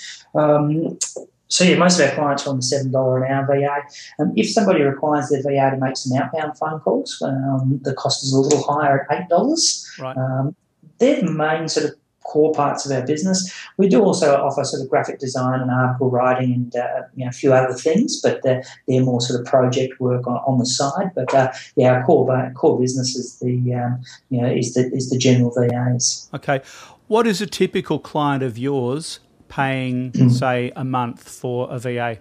So 1.55 1.63
yeah, 1.63 1.77
most 1.77 2.01
of 2.01 2.09
our 2.09 2.15
clients 2.17 2.45
are 2.49 2.51
on 2.51 2.57
the 2.57 2.63
seven 2.63 2.91
dollar 2.91 3.23
an 3.23 3.31
hour 3.31 3.47
VA. 3.47 3.77
Um, 4.19 4.33
if 4.35 4.51
somebody 4.51 4.83
requires 4.83 5.29
their 5.29 5.41
VA 5.41 5.71
to 5.71 5.77
make 5.81 5.97
some 5.97 6.19
outbound 6.19 6.59
phone 6.59 6.81
calls, 6.81 7.23
um, 7.23 7.79
the 7.85 7.95
cost 7.95 8.25
is 8.25 8.33
a 8.33 8.41
little 8.41 8.61
higher 8.65 9.07
at 9.09 9.21
eight 9.21 9.29
dollars. 9.29 9.89
Right. 10.01 10.17
Um, 10.17 10.57
they're 10.99 11.21
the 11.21 11.31
main 11.31 11.69
sort 11.69 11.87
of 11.87 11.95
core 12.25 12.53
parts 12.53 12.85
of 12.85 12.91
our 12.91 13.07
business. 13.07 13.55
We 13.77 13.89
do 13.89 14.03
also 14.03 14.35
offer 14.35 14.65
sort 14.65 14.83
of 14.83 14.91
graphic 14.91 15.21
design 15.21 15.61
and 15.61 15.71
article 15.71 16.11
writing 16.11 16.55
and 16.55 16.75
uh, 16.75 17.03
you 17.15 17.25
know, 17.25 17.29
a 17.29 17.33
few 17.33 17.53
other 17.53 17.75
things, 17.75 18.21
but 18.21 18.43
they're, 18.43 18.65
they're 18.89 19.05
more 19.05 19.21
sort 19.21 19.39
of 19.39 19.47
project 19.47 20.01
work 20.01 20.27
on, 20.27 20.39
on 20.49 20.59
the 20.59 20.67
side. 20.67 21.13
But 21.15 21.33
uh, 21.33 21.53
yeah, 21.77 21.93
our 21.93 22.05
core 22.05 22.53
core 22.57 22.81
business 22.81 23.15
is 23.15 23.39
the 23.39 23.75
um, 23.75 24.03
you 24.29 24.43
know 24.43 24.49
is 24.49 24.75
the 24.75 24.91
is 24.93 25.09
the 25.09 25.19
general 25.19 25.53
VAs. 25.53 26.29
Okay, 26.35 26.63
what 27.07 27.29
is 27.29 27.41
a 27.41 27.47
typical 27.47 28.01
client 28.01 28.43
of 28.43 28.59
yours 28.59 29.21
paying, 29.55 30.11
mm. 30.13 30.31
say, 30.31 30.73
a 30.75 30.85
month 30.85 31.29
for 31.29 31.71
a 31.71 31.79
VA? 31.79 32.19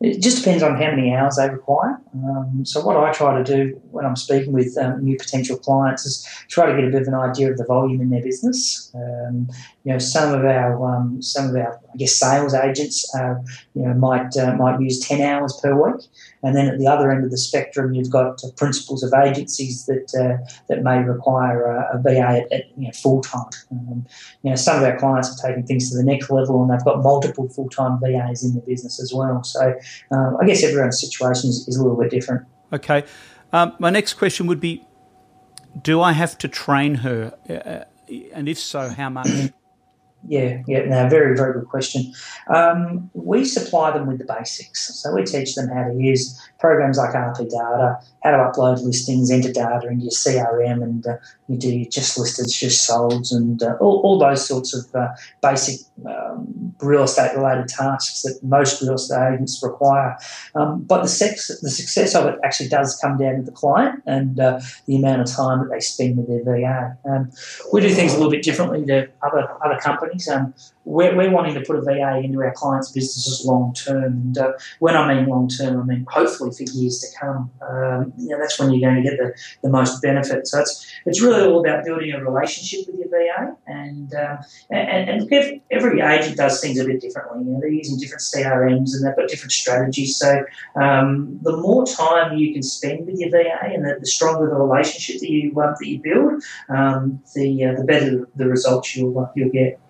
It 0.00 0.22
just 0.22 0.38
depends 0.38 0.62
on 0.62 0.76
how 0.76 0.90
many 0.90 1.12
hours 1.12 1.36
they 1.36 1.48
require. 1.48 2.00
Um, 2.14 2.64
so, 2.64 2.82
what 2.82 2.96
I 2.96 3.12
try 3.12 3.36
to 3.36 3.44
do 3.44 3.78
when 3.90 4.06
I'm 4.06 4.16
speaking 4.16 4.52
with 4.52 4.76
um, 4.78 5.04
new 5.04 5.18
potential 5.18 5.58
clients 5.58 6.06
is 6.06 6.26
try 6.48 6.66
to 6.66 6.74
get 6.74 6.84
a 6.84 6.90
bit 6.90 7.02
of 7.02 7.08
an 7.08 7.14
idea 7.14 7.50
of 7.50 7.58
the 7.58 7.66
volume 7.66 8.00
in 8.00 8.08
their 8.08 8.22
business. 8.22 8.90
Um, 8.94 9.48
you 9.84 9.92
know, 9.92 9.98
some 9.98 10.32
of 10.32 10.46
our 10.46 10.96
um, 10.96 11.20
some 11.20 11.50
of 11.50 11.56
our 11.56 11.78
I 11.92 11.96
guess 11.98 12.18
sales 12.18 12.54
agents, 12.54 13.14
uh, 13.14 13.34
you 13.74 13.82
know, 13.82 13.92
might 13.94 14.34
uh, 14.36 14.54
might 14.54 14.80
use 14.80 14.98
ten 15.00 15.20
hours 15.20 15.58
per 15.62 15.74
week, 15.74 16.06
and 16.42 16.56
then 16.56 16.68
at 16.68 16.78
the 16.78 16.86
other 16.86 17.10
end 17.10 17.24
of 17.24 17.30
the 17.30 17.38
spectrum, 17.38 17.94
you've 17.94 18.10
got 18.10 18.42
principals 18.56 19.02
of 19.02 19.12
agencies 19.12 19.86
that 19.86 20.14
uh, 20.14 20.50
that 20.68 20.82
may 20.82 20.98
require 20.98 21.64
a, 21.64 21.98
a 21.98 22.02
VA 22.02 22.18
at, 22.20 22.52
at 22.52 22.78
you 22.78 22.86
know, 22.86 22.92
full 22.92 23.20
time. 23.20 23.50
Um, 23.70 24.06
you 24.42 24.50
know, 24.50 24.56
some 24.56 24.78
of 24.78 24.82
our 24.82 24.98
clients 24.98 25.30
are 25.30 25.48
taking 25.48 25.66
things 25.66 25.90
to 25.90 25.96
the 25.96 26.04
next 26.04 26.30
level, 26.30 26.62
and 26.62 26.70
they've 26.70 26.84
got 26.84 27.02
multiple 27.02 27.48
full 27.48 27.68
time 27.68 28.00
VAs 28.00 28.42
in 28.42 28.54
the 28.54 28.60
business 28.60 29.00
as 29.00 29.12
well. 29.12 29.42
So 29.44 29.74
um, 30.10 30.36
I 30.40 30.46
guess 30.46 30.64
everyone's 30.64 31.00
situation 31.00 31.50
is, 31.50 31.68
is, 31.68 31.76
a 31.76 31.82
little 31.82 31.98
bit 31.98 32.10
different. 32.10 32.46
Okay, 32.72 33.04
um, 33.52 33.74
my 33.78 33.90
next 33.90 34.14
question 34.14 34.46
would 34.46 34.60
be: 34.60 34.86
Do 35.80 36.00
I 36.00 36.12
have 36.12 36.38
to 36.38 36.48
train 36.48 36.96
her, 36.96 37.34
uh, 37.48 38.12
and 38.32 38.48
if 38.48 38.58
so, 38.58 38.88
how 38.88 39.10
much? 39.10 39.52
Yeah, 40.28 40.62
yeah, 40.66 40.84
no, 40.84 41.08
very, 41.08 41.34
very 41.34 41.54
good 41.54 41.68
question. 41.68 42.12
Um, 42.54 43.10
we 43.14 43.44
supply 43.44 43.90
them 43.90 44.06
with 44.06 44.18
the 44.18 44.24
basics. 44.24 44.94
So 45.00 45.14
we 45.14 45.24
teach 45.24 45.54
them 45.54 45.68
how 45.68 45.84
to 45.84 45.94
use 45.94 46.38
programs 46.58 46.98
like 46.98 47.14
RP 47.14 47.48
Data, 47.48 47.98
how 48.22 48.30
to 48.32 48.36
upload 48.36 48.82
listings, 48.84 49.30
enter 49.30 49.50
data 49.50 49.88
into 49.88 50.04
your 50.04 50.10
CRM, 50.10 50.82
and 50.82 51.06
uh, 51.06 51.16
you 51.48 51.56
do 51.56 51.74
your 51.74 51.88
just 51.88 52.18
listed, 52.18 52.48
just 52.50 52.88
solds, 52.88 53.32
and 53.32 53.62
uh, 53.62 53.76
all, 53.80 54.00
all 54.02 54.18
those 54.18 54.46
sorts 54.46 54.74
of 54.74 54.94
uh, 54.94 55.08
basic 55.42 55.80
um, 56.06 56.59
real 56.82 57.04
estate 57.04 57.34
related 57.36 57.68
tasks 57.68 58.22
that 58.22 58.38
most 58.42 58.82
real 58.82 58.94
estate 58.94 59.34
agents 59.34 59.60
require. 59.62 60.16
Um, 60.54 60.82
but 60.82 61.02
the, 61.02 61.08
sex, 61.08 61.48
the 61.60 61.70
success 61.70 62.14
of 62.14 62.26
it 62.26 62.38
actually 62.44 62.68
does 62.68 62.96
come 62.96 63.18
down 63.18 63.36
to 63.36 63.42
the 63.42 63.52
client 63.52 64.02
and 64.06 64.38
uh, 64.40 64.60
the 64.86 64.96
amount 64.96 65.22
of 65.22 65.26
time 65.26 65.60
that 65.60 65.70
they 65.70 65.80
spend 65.80 66.16
with 66.16 66.28
their 66.28 66.44
VA. 66.44 66.96
Um, 67.08 67.30
we 67.72 67.80
do 67.80 67.90
things 67.90 68.12
a 68.12 68.16
little 68.16 68.30
bit 68.30 68.42
differently 68.42 68.84
to 68.86 69.08
other 69.22 69.48
other 69.64 69.78
companies. 69.78 70.28
Um, 70.28 70.54
we're, 70.90 71.16
we're 71.16 71.30
wanting 71.30 71.54
to 71.54 71.60
put 71.60 71.76
a 71.76 71.82
VA 71.82 72.20
into 72.22 72.42
our 72.42 72.52
clients' 72.52 72.90
businesses 72.90 73.44
long 73.46 73.72
term. 73.74 74.04
And 74.04 74.38
uh, 74.38 74.52
when 74.80 74.96
I 74.96 75.14
mean 75.14 75.28
long 75.28 75.48
term, 75.48 75.80
I 75.80 75.84
mean 75.84 76.06
hopefully 76.08 76.50
for 76.50 76.70
years 76.72 76.98
to 77.00 77.18
come. 77.18 77.50
Um, 77.62 78.12
you 78.18 78.28
know, 78.28 78.38
that's 78.38 78.58
when 78.58 78.72
you're 78.72 78.90
going 78.90 79.02
to 79.02 79.08
get 79.08 79.18
the, 79.18 79.34
the 79.62 79.70
most 79.70 80.02
benefit. 80.02 80.46
So 80.46 80.60
it's 80.60 80.86
it's 81.06 81.22
really 81.22 81.42
all 81.42 81.60
about 81.60 81.84
building 81.84 82.12
a 82.12 82.22
relationship 82.22 82.86
with 82.86 82.98
your 82.98 83.08
VA. 83.08 83.56
And 83.66 84.12
uh, 84.14 84.36
and, 84.70 85.30
and 85.30 85.60
every 85.70 86.00
agent 86.00 86.36
does 86.36 86.60
things 86.60 86.78
a 86.78 86.84
bit 86.84 87.00
differently. 87.00 87.44
You 87.44 87.52
know, 87.52 87.60
they're 87.60 87.70
using 87.70 87.98
different 87.98 88.22
CRMs 88.22 88.94
and 88.94 89.06
they've 89.06 89.16
got 89.16 89.28
different 89.28 89.52
strategies. 89.52 90.16
So 90.16 90.44
um, 90.80 91.38
the 91.42 91.56
more 91.56 91.86
time 91.86 92.36
you 92.36 92.52
can 92.52 92.62
spend 92.62 93.06
with 93.06 93.18
your 93.18 93.30
VA 93.30 93.58
and 93.62 93.84
the, 93.84 93.96
the 94.00 94.06
stronger 94.06 94.48
the 94.48 94.56
relationship 94.56 95.20
that 95.20 95.30
you 95.30 95.58
uh, 95.60 95.74
that 95.78 95.86
you 95.86 96.00
build, 96.02 96.42
um, 96.68 97.22
the 97.34 97.64
uh, 97.64 97.74
the 97.76 97.84
better 97.84 98.28
the 98.36 98.48
results 98.48 98.96
you'll 98.96 99.30
you'll 99.34 99.50
get. 99.50 99.80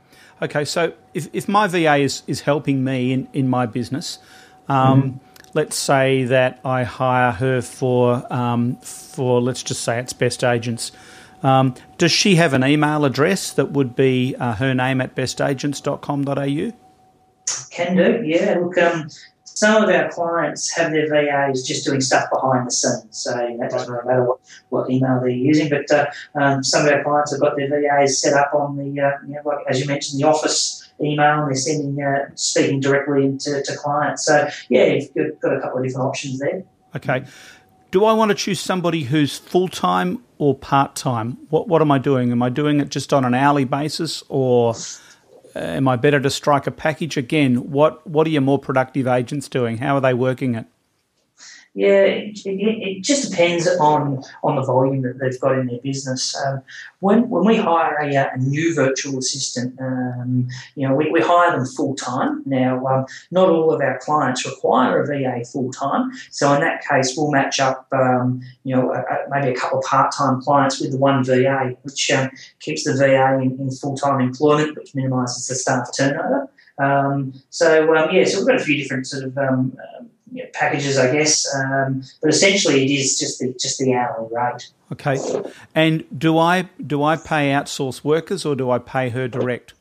Okay, 0.42 0.64
so 0.64 0.92
if, 1.12 1.28
if 1.32 1.48
my 1.48 1.66
VA 1.66 1.96
is, 1.96 2.22
is 2.26 2.42
helping 2.42 2.82
me 2.82 3.12
in, 3.12 3.28
in 3.32 3.48
my 3.48 3.66
business, 3.66 4.18
um, 4.68 5.02
mm-hmm. 5.02 5.18
let's 5.54 5.76
say 5.76 6.24
that 6.24 6.60
I 6.64 6.84
hire 6.84 7.32
her 7.32 7.60
for, 7.60 8.26
um, 8.32 8.76
for 8.76 9.40
let's 9.40 9.62
just 9.62 9.82
say 9.82 9.98
it's 9.98 10.12
Best 10.12 10.42
Agents. 10.42 10.92
Um, 11.42 11.74
does 11.98 12.12
she 12.12 12.36
have 12.36 12.52
an 12.54 12.64
email 12.64 13.04
address 13.04 13.52
that 13.52 13.72
would 13.72 13.96
be 13.96 14.34
uh, 14.36 14.54
her 14.54 14.74
name 14.74 15.00
at 15.00 15.14
bestagents.com.au? 15.14 16.72
Can 17.70 17.96
do, 17.96 18.22
yeah. 18.24 18.58
Look, 18.60 18.78
um, 18.78 19.08
some 19.60 19.84
of 19.84 19.90
our 19.90 20.08
clients 20.10 20.74
have 20.74 20.90
their 20.90 21.06
VAs 21.06 21.62
just 21.62 21.84
doing 21.84 22.00
stuff 22.00 22.30
behind 22.32 22.66
the 22.66 22.70
scenes, 22.70 23.04
so 23.10 23.32
that 23.32 23.70
doesn't 23.70 23.92
really 23.92 24.06
matter 24.06 24.24
what, 24.24 24.38
what 24.70 24.90
email 24.90 25.20
they're 25.20 25.28
using. 25.28 25.68
But 25.68 25.90
uh, 25.90 26.06
um, 26.34 26.64
some 26.64 26.86
of 26.86 26.90
our 26.90 27.04
clients 27.04 27.32
have 27.32 27.42
got 27.42 27.56
their 27.56 27.68
VAs 27.68 28.22
set 28.22 28.32
up 28.32 28.54
on 28.54 28.78
the, 28.78 28.98
uh, 28.98 29.18
you 29.26 29.34
know, 29.34 29.42
like, 29.44 29.58
as 29.68 29.78
you 29.78 29.86
mentioned, 29.86 30.18
the 30.18 30.26
office 30.26 30.90
email, 30.98 31.42
and 31.42 31.48
they're 31.48 31.54
sending, 31.54 32.02
uh, 32.02 32.30
speaking 32.36 32.80
directly 32.80 33.36
to, 33.36 33.62
to 33.62 33.76
clients. 33.76 34.24
So 34.24 34.48
yeah, 34.70 34.94
you've 35.14 35.38
got 35.40 35.52
a 35.52 35.60
couple 35.60 35.78
of 35.78 35.84
different 35.84 36.08
options 36.08 36.38
there. 36.38 36.64
Okay. 36.96 37.26
Do 37.90 38.06
I 38.06 38.14
want 38.14 38.30
to 38.30 38.34
choose 38.34 38.60
somebody 38.60 39.02
who's 39.02 39.36
full 39.36 39.68
time 39.68 40.24
or 40.38 40.54
part 40.54 40.94
time? 40.94 41.36
What 41.50 41.68
What 41.68 41.82
am 41.82 41.90
I 41.90 41.98
doing? 41.98 42.32
Am 42.32 42.42
I 42.42 42.48
doing 42.48 42.80
it 42.80 42.88
just 42.88 43.12
on 43.12 43.26
an 43.26 43.34
hourly 43.34 43.66
basis, 43.66 44.22
or 44.30 44.74
Uh, 45.54 45.58
am 45.60 45.88
I 45.88 45.96
better 45.96 46.20
to 46.20 46.30
strike 46.30 46.66
a 46.66 46.70
package 46.70 47.16
again? 47.16 47.70
What 47.70 48.06
What 48.06 48.26
are 48.26 48.30
your 48.30 48.42
more 48.42 48.58
productive 48.58 49.06
agents 49.06 49.48
doing? 49.48 49.78
How 49.78 49.96
are 49.96 50.00
they 50.00 50.14
working 50.14 50.54
it? 50.54 50.66
Yeah, 51.74 52.02
it, 52.02 52.40
it, 52.44 53.04
just 53.04 53.30
depends 53.30 53.68
on 53.68 54.24
on 54.42 54.56
the 54.56 54.62
volume 54.62 55.02
that 55.02 55.20
they've 55.20 55.40
got 55.40 55.56
in 55.56 55.68
their 55.68 55.78
business. 55.78 56.36
Um, 56.44 56.62
when 56.98 57.28
when 57.30 57.44
we 57.44 57.58
hire 57.58 57.96
a, 58.02 58.12
a 58.12 58.36
new 58.38 58.74
virtual 58.74 59.18
assistant, 59.18 59.80
um, 59.80 60.48
you 60.74 60.88
know, 60.88 60.96
we, 60.96 61.12
we 61.12 61.20
hire 61.20 61.56
them 61.56 61.64
full 61.64 61.94
time. 61.94 62.42
Now, 62.44 62.84
um, 62.86 63.06
not 63.30 63.50
all 63.50 63.72
of 63.72 63.80
our 63.80 64.00
clients 64.00 64.44
require 64.44 65.00
a 65.00 65.06
VA 65.06 65.44
full 65.44 65.70
time, 65.70 66.10
so 66.32 66.52
in 66.54 66.60
that 66.60 66.84
case, 66.84 67.14
we'll 67.16 67.30
match 67.30 67.60
up, 67.60 67.86
um, 67.92 68.40
you 68.64 68.74
know, 68.74 68.90
a, 68.92 68.98
a, 68.98 69.18
maybe 69.30 69.52
a 69.52 69.56
couple 69.56 69.78
of 69.78 69.84
part 69.84 70.12
time 70.12 70.40
clients 70.40 70.80
with 70.80 70.90
the 70.90 70.98
one 70.98 71.22
VA, 71.22 71.76
which 71.82 72.10
um, 72.10 72.30
keeps 72.58 72.82
the 72.82 72.94
VA 72.94 73.40
in, 73.40 73.60
in 73.60 73.70
full 73.70 73.96
time 73.96 74.20
employment, 74.20 74.76
which 74.76 74.92
minimises 74.96 75.46
the 75.46 75.54
staff 75.54 75.88
turnover. 75.96 76.50
Um, 76.78 77.34
so 77.50 77.94
yeah, 78.10 78.24
so 78.24 78.38
we've 78.38 78.48
got 78.48 78.56
a 78.56 78.64
few 78.64 78.76
different 78.76 79.06
sort 79.06 79.22
of 79.22 79.38
you 80.32 80.44
know, 80.44 80.50
packages, 80.52 80.98
I 80.98 81.12
guess. 81.12 81.46
Um, 81.54 82.02
but 82.20 82.30
essentially, 82.30 82.84
it 82.84 82.90
is 82.90 83.18
just 83.18 83.38
the 83.38 83.52
just 83.52 83.78
the 83.78 83.94
hourly 83.94 84.28
rate. 84.30 84.68
Okay. 84.92 85.18
And 85.74 86.04
do 86.16 86.38
I 86.38 86.62
do 86.84 87.02
I 87.02 87.16
pay 87.16 87.50
outsource 87.50 88.04
workers 88.04 88.44
or 88.44 88.54
do 88.56 88.70
I 88.70 88.78
pay 88.78 89.10
her 89.10 89.28
direct? 89.28 89.74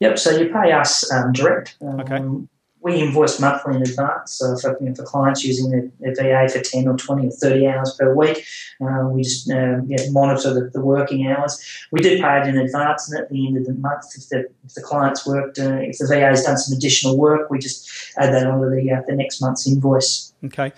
Yep. 0.00 0.18
So 0.18 0.30
you 0.30 0.52
pay 0.52 0.72
us 0.72 1.10
um, 1.12 1.32
direct. 1.32 1.76
Um, 1.80 2.00
okay 2.00 2.48
we 2.84 3.00
invoice 3.00 3.40
monthly 3.40 3.76
in 3.76 3.82
advance. 3.82 4.32
So 4.32 4.56
for, 4.58 4.76
you 4.78 4.90
know, 4.90 4.94
for 4.94 5.04
clients 5.04 5.42
using 5.42 5.70
their, 5.70 6.14
their, 6.14 6.46
VA 6.46 6.52
for 6.52 6.60
10 6.62 6.86
or 6.86 6.96
20 6.96 7.28
or 7.28 7.30
30 7.30 7.66
hours 7.66 7.96
per 7.98 8.14
week, 8.14 8.46
uh, 8.82 9.08
we 9.08 9.22
just 9.22 9.50
uh, 9.50 9.80
yeah, 9.86 10.10
monitor 10.10 10.52
the, 10.52 10.68
the, 10.68 10.82
working 10.82 11.26
hours. 11.26 11.64
We 11.90 12.00
do 12.00 12.20
pay 12.20 12.42
it 12.42 12.46
in 12.46 12.58
advance, 12.58 13.10
and 13.10 13.22
at 13.22 13.30
the 13.30 13.46
end 13.46 13.56
of 13.56 13.64
the 13.64 13.72
month, 13.72 14.04
if 14.14 14.28
the, 14.28 14.50
if 14.66 14.74
the 14.74 14.82
client's 14.82 15.26
worked, 15.26 15.58
uh, 15.58 15.78
if 15.80 15.96
the 15.96 16.06
VA 16.06 16.20
has 16.20 16.44
done 16.44 16.58
some 16.58 16.76
additional 16.76 17.16
work, 17.16 17.48
we 17.50 17.58
just 17.58 17.90
add 18.18 18.34
that 18.34 18.46
onto 18.46 18.68
the, 18.68 18.92
uh, 18.92 19.00
the 19.06 19.16
next 19.16 19.40
month's 19.40 19.66
invoice. 19.66 20.34
Okay. 20.44 20.72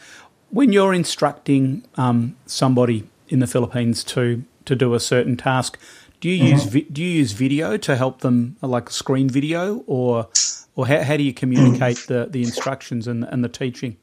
When 0.51 0.73
you're 0.73 0.95
instructing 0.95 1.85
um, 1.97 2.37
somebody 2.47 3.09
in 3.29 3.41
the 3.41 3.49
Philippines 3.49 4.05
to, 4.05 4.45
to 4.65 4.77
do 4.77 4.95
a 4.95 5.01
certain 5.01 5.37
task, 5.37 5.77
do 6.21 6.31
you 6.31 6.45
mm-hmm. 6.45 6.55
use 6.55 6.65
vi- 6.65 6.87
do 6.91 7.03
you 7.03 7.19
use 7.19 7.33
video 7.33 7.77
to 7.77 7.97
help 7.97 8.21
them, 8.21 8.57
like 8.63 8.91
screen 8.91 9.29
video, 9.29 9.85
or 9.87 10.29
or 10.76 10.87
how, 10.87 11.02
how 11.02 11.16
do 11.16 11.25
you 11.25 11.33
communicate 11.33 12.06
the, 12.06 12.28
the 12.30 12.42
instructions 12.42 13.09
and, 13.09 13.25
and 13.25 13.42
the 13.42 13.49
teaching? 13.49 13.97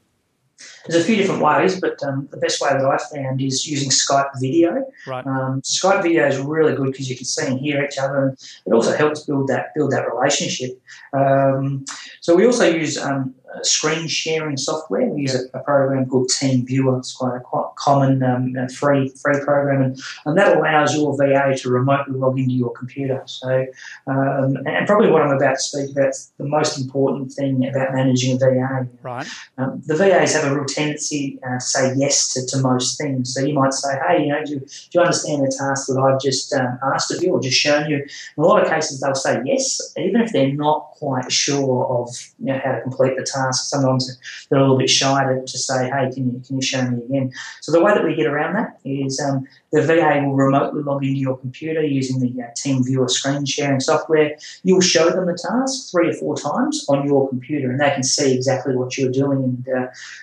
There's 0.86 1.02
a 1.02 1.04
few 1.04 1.16
different 1.16 1.42
ways, 1.42 1.80
but 1.80 2.00
um, 2.04 2.28
the 2.30 2.36
best 2.36 2.60
way 2.60 2.70
that 2.70 2.84
I've 2.84 3.02
found 3.02 3.40
is 3.40 3.66
using 3.66 3.90
Skype 3.90 4.30
video. 4.40 4.86
Right. 5.06 5.26
Um, 5.26 5.60
Skype 5.62 6.02
video 6.02 6.26
is 6.26 6.38
really 6.38 6.74
good 6.74 6.92
because 6.92 7.10
you 7.10 7.16
can 7.16 7.24
see 7.24 7.46
and 7.46 7.58
hear 7.58 7.82
each 7.82 7.98
other, 7.98 8.28
and 8.28 8.38
it 8.66 8.72
also 8.72 8.96
helps 8.96 9.24
build 9.24 9.48
that 9.48 9.74
build 9.74 9.90
that 9.92 10.06
relationship. 10.12 10.80
Um, 11.12 11.84
so 12.20 12.36
we 12.36 12.46
also 12.46 12.68
use 12.68 12.96
um, 12.96 13.34
screen 13.62 14.08
sharing 14.08 14.56
software. 14.56 15.06
We 15.06 15.22
use 15.22 15.34
a, 15.34 15.58
a, 15.58 15.62
program 15.62 16.06
called 16.06 16.30
TeamViewer. 16.30 16.98
It's 16.98 17.14
quite 17.14 17.36
a 17.36 17.40
quite 17.40 17.70
common 17.76 18.22
um, 18.22 18.68
free 18.68 19.08
free 19.10 19.40
program, 19.44 19.82
and, 19.82 20.02
and 20.26 20.38
that 20.38 20.56
allows 20.56 20.94
your 20.94 21.16
VA 21.16 21.56
to 21.58 21.70
remotely 21.70 22.14
log 22.18 22.38
into 22.38 22.52
your 22.52 22.72
computer. 22.72 23.22
So, 23.26 23.66
um, 24.06 24.56
and 24.66 24.86
probably 24.86 25.10
what 25.10 25.22
I'm 25.22 25.36
about 25.36 25.56
to 25.56 25.60
speak 25.60 25.90
about 25.90 26.10
is 26.10 26.32
the 26.38 26.44
most 26.44 26.78
important 26.78 27.32
thing 27.32 27.66
about 27.68 27.94
managing 27.94 28.36
a 28.36 28.38
VA. 28.38 28.88
Right. 29.02 29.26
Um, 29.58 29.82
the 29.86 29.96
VAs 29.96 30.34
have 30.34 30.50
a 30.50 30.54
real 30.54 30.64
tendency 30.64 31.38
uh, 31.46 31.54
to 31.54 31.60
say 31.60 31.94
yes 31.96 32.32
to, 32.34 32.46
to 32.46 32.58
most 32.58 32.98
things. 32.98 33.34
So 33.34 33.40
you 33.40 33.54
might 33.54 33.72
say, 33.72 33.98
hey, 34.06 34.24
you 34.24 34.28
know, 34.28 34.44
do, 34.44 34.58
do 34.58 34.66
you 34.94 35.00
understand 35.00 35.42
the 35.42 35.54
task 35.56 35.86
that 35.88 35.98
I've 35.98 36.20
just 36.20 36.52
um, 36.52 36.78
asked 36.82 37.12
of 37.12 37.22
you 37.22 37.32
or 37.32 37.40
just 37.40 37.58
shown 37.58 37.88
you? 37.88 37.96
In 37.96 38.44
a 38.44 38.46
lot 38.46 38.62
of 38.62 38.68
cases, 38.68 39.00
they'll 39.00 39.14
say 39.14 39.40
yes, 39.44 39.80
even 39.96 40.20
if 40.20 40.32
they're 40.32 40.52
not 40.52 40.90
quite 40.92 41.30
sure 41.30 41.86
of 41.86 42.08
you 42.38 42.46
know, 42.46 42.60
how 42.64 42.72
to 42.72 42.80
complete 42.82 43.16
the 43.16 43.24
task. 43.24 43.43
Sometimes 43.52 44.18
they're 44.48 44.58
a 44.58 44.62
little 44.62 44.78
bit 44.78 44.90
shy 44.90 45.24
to, 45.24 45.40
to 45.40 45.58
say, 45.58 45.90
hey, 45.90 46.10
can 46.12 46.32
you, 46.32 46.42
can 46.46 46.56
you 46.56 46.62
show 46.62 46.82
me 46.82 47.04
again? 47.04 47.32
So 47.60 47.72
the 47.72 47.82
way 47.82 47.92
that 47.94 48.04
we 48.04 48.14
get 48.14 48.26
around 48.26 48.54
that 48.54 48.78
is 48.84 49.20
um, 49.20 49.46
the 49.74 49.82
VA 49.82 50.22
will 50.24 50.36
remotely 50.36 50.84
log 50.84 51.04
into 51.04 51.18
your 51.18 51.36
computer 51.36 51.82
using 51.82 52.20
the 52.20 52.30
uh, 52.40 52.46
TeamViewer 52.52 53.10
screen 53.10 53.44
sharing 53.44 53.80
software. 53.80 54.36
You'll 54.62 54.80
show 54.80 55.10
them 55.10 55.26
the 55.26 55.36
task 55.36 55.90
three 55.90 56.10
or 56.10 56.12
four 56.12 56.36
times 56.36 56.86
on 56.88 57.04
your 57.04 57.28
computer, 57.28 57.72
and 57.72 57.80
they 57.80 57.90
can 57.90 58.04
see 58.04 58.32
exactly 58.32 58.76
what 58.76 58.96
you're 58.96 59.10
doing. 59.10 59.42
And 59.42 59.68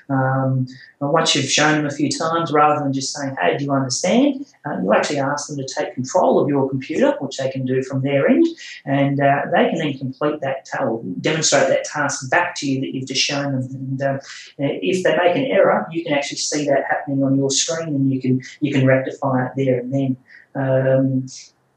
uh, 0.10 0.14
um, 0.14 0.68
once 1.02 1.36
you've 1.36 1.52
shown 1.52 1.78
them 1.78 1.86
a 1.86 1.92
few 1.92 2.10
times, 2.10 2.54
rather 2.54 2.82
than 2.82 2.94
just 2.94 3.14
saying, 3.14 3.36
"Hey, 3.42 3.58
do 3.58 3.66
you 3.66 3.74
understand?" 3.74 4.46
Uh, 4.66 4.78
you 4.82 4.94
actually 4.94 5.20
ask 5.20 5.48
them 5.48 5.58
to 5.58 5.66
take 5.66 5.96
control 5.96 6.40
of 6.40 6.48
your 6.48 6.70
computer, 6.70 7.16
which 7.20 7.38
they 7.38 7.50
can 7.50 7.66
do 7.66 7.84
from 7.84 8.04
their 8.04 8.30
end, 8.30 8.46
and 8.86 9.20
uh, 9.20 9.42
they 9.54 9.70
can 9.70 9.80
then 9.80 9.98
complete 9.98 10.40
that 10.40 10.66
or 10.80 11.04
demonstrate 11.20 11.68
that 11.68 11.84
task 11.84 12.30
back 12.30 12.56
to 12.56 12.70
you 12.70 12.80
that 12.80 12.94
you've 12.94 13.08
just 13.08 13.22
shown 13.22 13.52
them. 13.52 13.68
And 13.74 14.02
uh, 14.02 14.20
if 14.58 15.04
they 15.04 15.18
make 15.18 15.36
an 15.36 15.46
error, 15.46 15.88
you 15.92 16.06
can 16.06 16.14
actually 16.14 16.38
see 16.38 16.66
that 16.68 16.86
happening 16.90 17.22
on 17.22 17.36
your 17.36 17.50
screen, 17.50 17.90
and 17.90 18.14
you 18.14 18.22
can 18.22 18.42
you 18.62 18.72
can 18.72 18.86
rectify 18.86 19.41
there 19.56 19.80
and 19.80 19.94
then. 19.94 20.18
Um, 20.54 21.26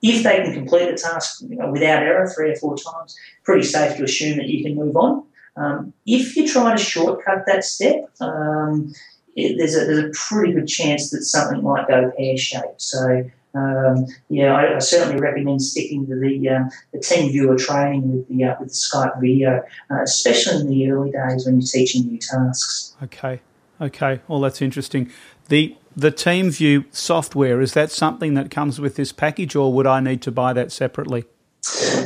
if 0.02 0.22
they 0.22 0.42
can 0.42 0.52
complete 0.52 0.90
the 0.90 0.96
task 0.96 1.42
you 1.48 1.56
know, 1.56 1.70
without 1.70 2.02
error 2.02 2.28
three 2.28 2.50
or 2.50 2.56
four 2.56 2.76
times, 2.76 3.16
pretty 3.42 3.62
safe 3.62 3.96
to 3.96 4.04
assume 4.04 4.36
that 4.36 4.48
you 4.48 4.62
can 4.62 4.74
move 4.76 4.94
on. 4.96 5.24
Um, 5.56 5.94
if 6.04 6.36
you 6.36 6.46
try 6.46 6.76
to 6.76 6.82
shortcut 6.82 7.44
that 7.46 7.64
step, 7.64 8.10
um, 8.20 8.92
it, 9.34 9.56
there's, 9.56 9.74
a, 9.74 9.86
there's 9.86 10.04
a 10.04 10.10
pretty 10.10 10.52
good 10.52 10.68
chance 10.68 11.10
that 11.10 11.22
something 11.22 11.62
might 11.62 11.88
go 11.88 12.12
pear 12.16 12.36
shaped. 12.36 12.82
So, 12.82 13.30
um, 13.54 14.06
yeah, 14.28 14.52
I, 14.54 14.76
I, 14.76 14.78
certainly 14.80 15.20
recommend 15.20 15.62
sticking 15.62 16.06
to 16.06 16.16
the 16.16 16.48
um, 16.48 16.70
the 16.92 16.98
TeamViewer 16.98 17.56
training 17.56 18.10
with 18.10 18.28
the 18.28 18.44
uh, 18.44 18.56
with 18.58 18.70
the 18.70 18.74
Skype 18.74 19.20
video, 19.20 19.62
uh, 19.90 20.02
especially 20.02 20.60
in 20.60 20.68
the 20.68 20.90
early 20.90 21.12
days 21.12 21.46
when 21.46 21.60
you're 21.60 21.66
teaching 21.66 22.06
new 22.08 22.18
tasks. 22.18 22.96
Okay, 23.04 23.40
okay, 23.80 24.20
well 24.26 24.40
that's 24.40 24.60
interesting. 24.60 25.08
The 25.48 25.76
the 25.96 26.10
TeamView 26.10 26.86
software 26.90 27.60
is 27.60 27.72
that 27.74 27.90
something 27.90 28.34
that 28.34 28.50
comes 28.50 28.80
with 28.80 28.96
this 28.96 29.12
package, 29.12 29.54
or 29.54 29.72
would 29.72 29.86
I 29.86 30.00
need 30.00 30.22
to 30.22 30.32
buy 30.32 30.52
that 30.52 30.72
separately? 30.72 31.24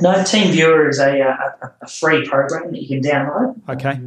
No, 0.02 0.12
TeamViewer 0.12 0.88
is 0.88 0.98
a, 0.98 1.20
a, 1.20 1.72
a 1.82 1.86
free 1.88 2.28
program 2.28 2.70
that 2.70 2.80
you 2.80 2.88
can 2.88 3.02
download. 3.02 3.60
Okay. 3.68 4.00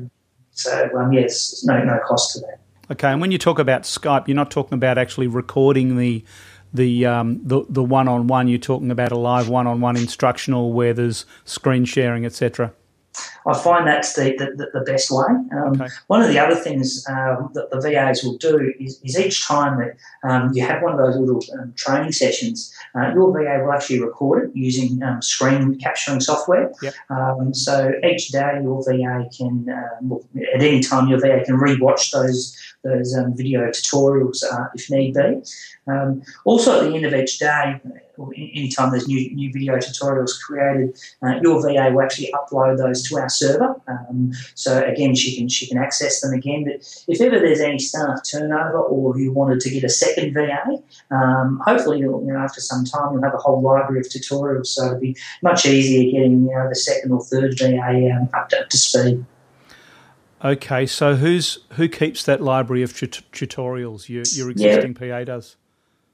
So 0.51 0.89
um, 0.97 1.11
yes, 1.11 1.63
no 1.65 1.83
no 1.83 1.99
cost 2.05 2.33
to 2.33 2.39
that. 2.41 2.59
Okay, 2.91 3.09
and 3.09 3.21
when 3.21 3.31
you 3.31 3.37
talk 3.37 3.57
about 3.57 3.83
Skype, 3.83 4.27
you're 4.27 4.35
not 4.35 4.51
talking 4.51 4.75
about 4.75 4.97
actually 4.97 5.27
recording 5.27 5.97
the 5.97 6.23
the 6.73 7.05
um, 7.05 7.39
the 7.43 7.65
the 7.69 7.83
one 7.83 8.07
on 8.07 8.27
one. 8.27 8.47
You're 8.47 8.59
talking 8.59 8.91
about 8.91 9.11
a 9.11 9.17
live 9.17 9.49
one 9.49 9.67
on 9.67 9.81
one 9.81 9.97
instructional 9.97 10.73
where 10.73 10.93
there's 10.93 11.25
screen 11.45 11.85
sharing, 11.85 12.25
etc. 12.25 12.73
I 13.45 13.57
find 13.57 13.87
that's 13.87 14.13
the, 14.13 14.35
the, 14.37 14.69
the 14.73 14.85
best 14.85 15.09
way. 15.09 15.25
Um, 15.25 15.81
okay. 15.81 15.87
One 16.07 16.21
of 16.21 16.29
the 16.29 16.39
other 16.39 16.55
things 16.55 17.05
um, 17.09 17.49
that 17.53 17.69
the 17.71 17.79
VAs 17.81 18.23
will 18.23 18.37
do 18.37 18.73
is, 18.79 18.99
is 19.03 19.19
each 19.19 19.45
time 19.45 19.79
that 19.79 19.97
um, 20.29 20.51
you 20.53 20.63
have 20.65 20.81
one 20.83 20.93
of 20.93 20.99
those 20.99 21.17
little 21.17 21.41
um, 21.59 21.73
training 21.75 22.11
sessions, 22.11 22.73
uh, 22.95 23.11
your 23.13 23.31
VA 23.31 23.63
will 23.63 23.73
actually 23.73 24.01
record 24.01 24.49
it 24.49 24.51
using 24.55 25.01
um, 25.03 25.21
screen 25.21 25.77
capturing 25.79 26.19
software. 26.19 26.71
Yep. 26.81 26.93
Um, 27.09 27.53
so 27.53 27.91
each 28.03 28.29
day 28.29 28.59
your 28.61 28.83
VA 28.83 29.27
can, 29.35 29.67
uh, 29.69 30.15
at 30.53 30.61
any 30.61 30.81
time, 30.81 31.07
your 31.07 31.19
VA 31.19 31.43
can 31.43 31.57
rewatch 31.57 32.11
those 32.11 32.57
those 32.83 33.15
video 33.35 33.61
tutorials 33.69 34.43
uh, 34.43 34.65
if 34.73 34.89
need 34.89 35.13
be. 35.13 35.39
also, 36.45 36.79
at 36.79 36.89
the 36.89 36.95
end 36.95 37.05
of 37.05 37.13
each 37.13 37.37
day, 37.37 37.79
anytime 38.35 38.91
there's 38.91 39.07
new 39.07 39.33
new 39.35 39.51
video 39.51 39.75
tutorials 39.77 40.39
created, 40.39 40.97
uh, 41.21 41.39
your 41.41 41.61
VA 41.61 41.91
will 41.91 42.01
actually 42.01 42.33
upload 42.33 42.77
those 42.77 43.07
to 43.09 43.17
our 43.17 43.29
server. 43.29 43.79
Um, 43.87 44.31
so 44.55 44.83
again, 44.83 45.15
she 45.15 45.35
can 45.37 45.47
she 45.49 45.67
can 45.67 45.77
access 45.77 46.21
them 46.21 46.33
again. 46.33 46.65
But 46.65 47.03
if 47.07 47.21
ever 47.21 47.39
there's 47.39 47.59
any 47.59 47.79
staff 47.79 48.19
turnover, 48.29 48.79
or 48.79 49.17
you 49.17 49.31
wanted 49.31 49.59
to 49.61 49.69
get 49.69 49.83
a 49.83 49.89
second 49.89 50.33
VA, 50.33 50.81
um, 51.11 51.61
hopefully 51.65 51.99
you 51.99 52.21
know 52.23 52.37
after 52.37 52.61
some 52.61 52.85
time 52.85 53.13
you'll 53.13 53.23
have 53.23 53.33
a 53.33 53.37
whole 53.37 53.61
library 53.61 54.01
of 54.01 54.07
tutorials. 54.07 54.67
So 54.67 54.87
it'll 54.87 54.99
be 54.99 55.17
much 55.41 55.65
easier 55.65 56.11
getting 56.11 56.43
you 56.43 56.53
know 56.53 56.67
the 56.69 56.75
second 56.75 57.11
or 57.11 57.23
third 57.23 57.57
VA 57.57 58.11
um, 58.15 58.29
up, 58.33 58.49
to, 58.49 58.61
up 58.61 58.69
to 58.69 58.77
speed. 58.77 59.25
Okay, 60.43 60.87
so 60.87 61.15
who's 61.15 61.59
who 61.73 61.87
keeps 61.87 62.23
that 62.23 62.41
library 62.41 62.81
of 62.81 62.93
tutorials? 62.93 64.09
Your, 64.09 64.23
your 64.33 64.49
existing 64.49 64.97
yeah. 64.99 65.19
PA 65.19 65.23
does. 65.23 65.55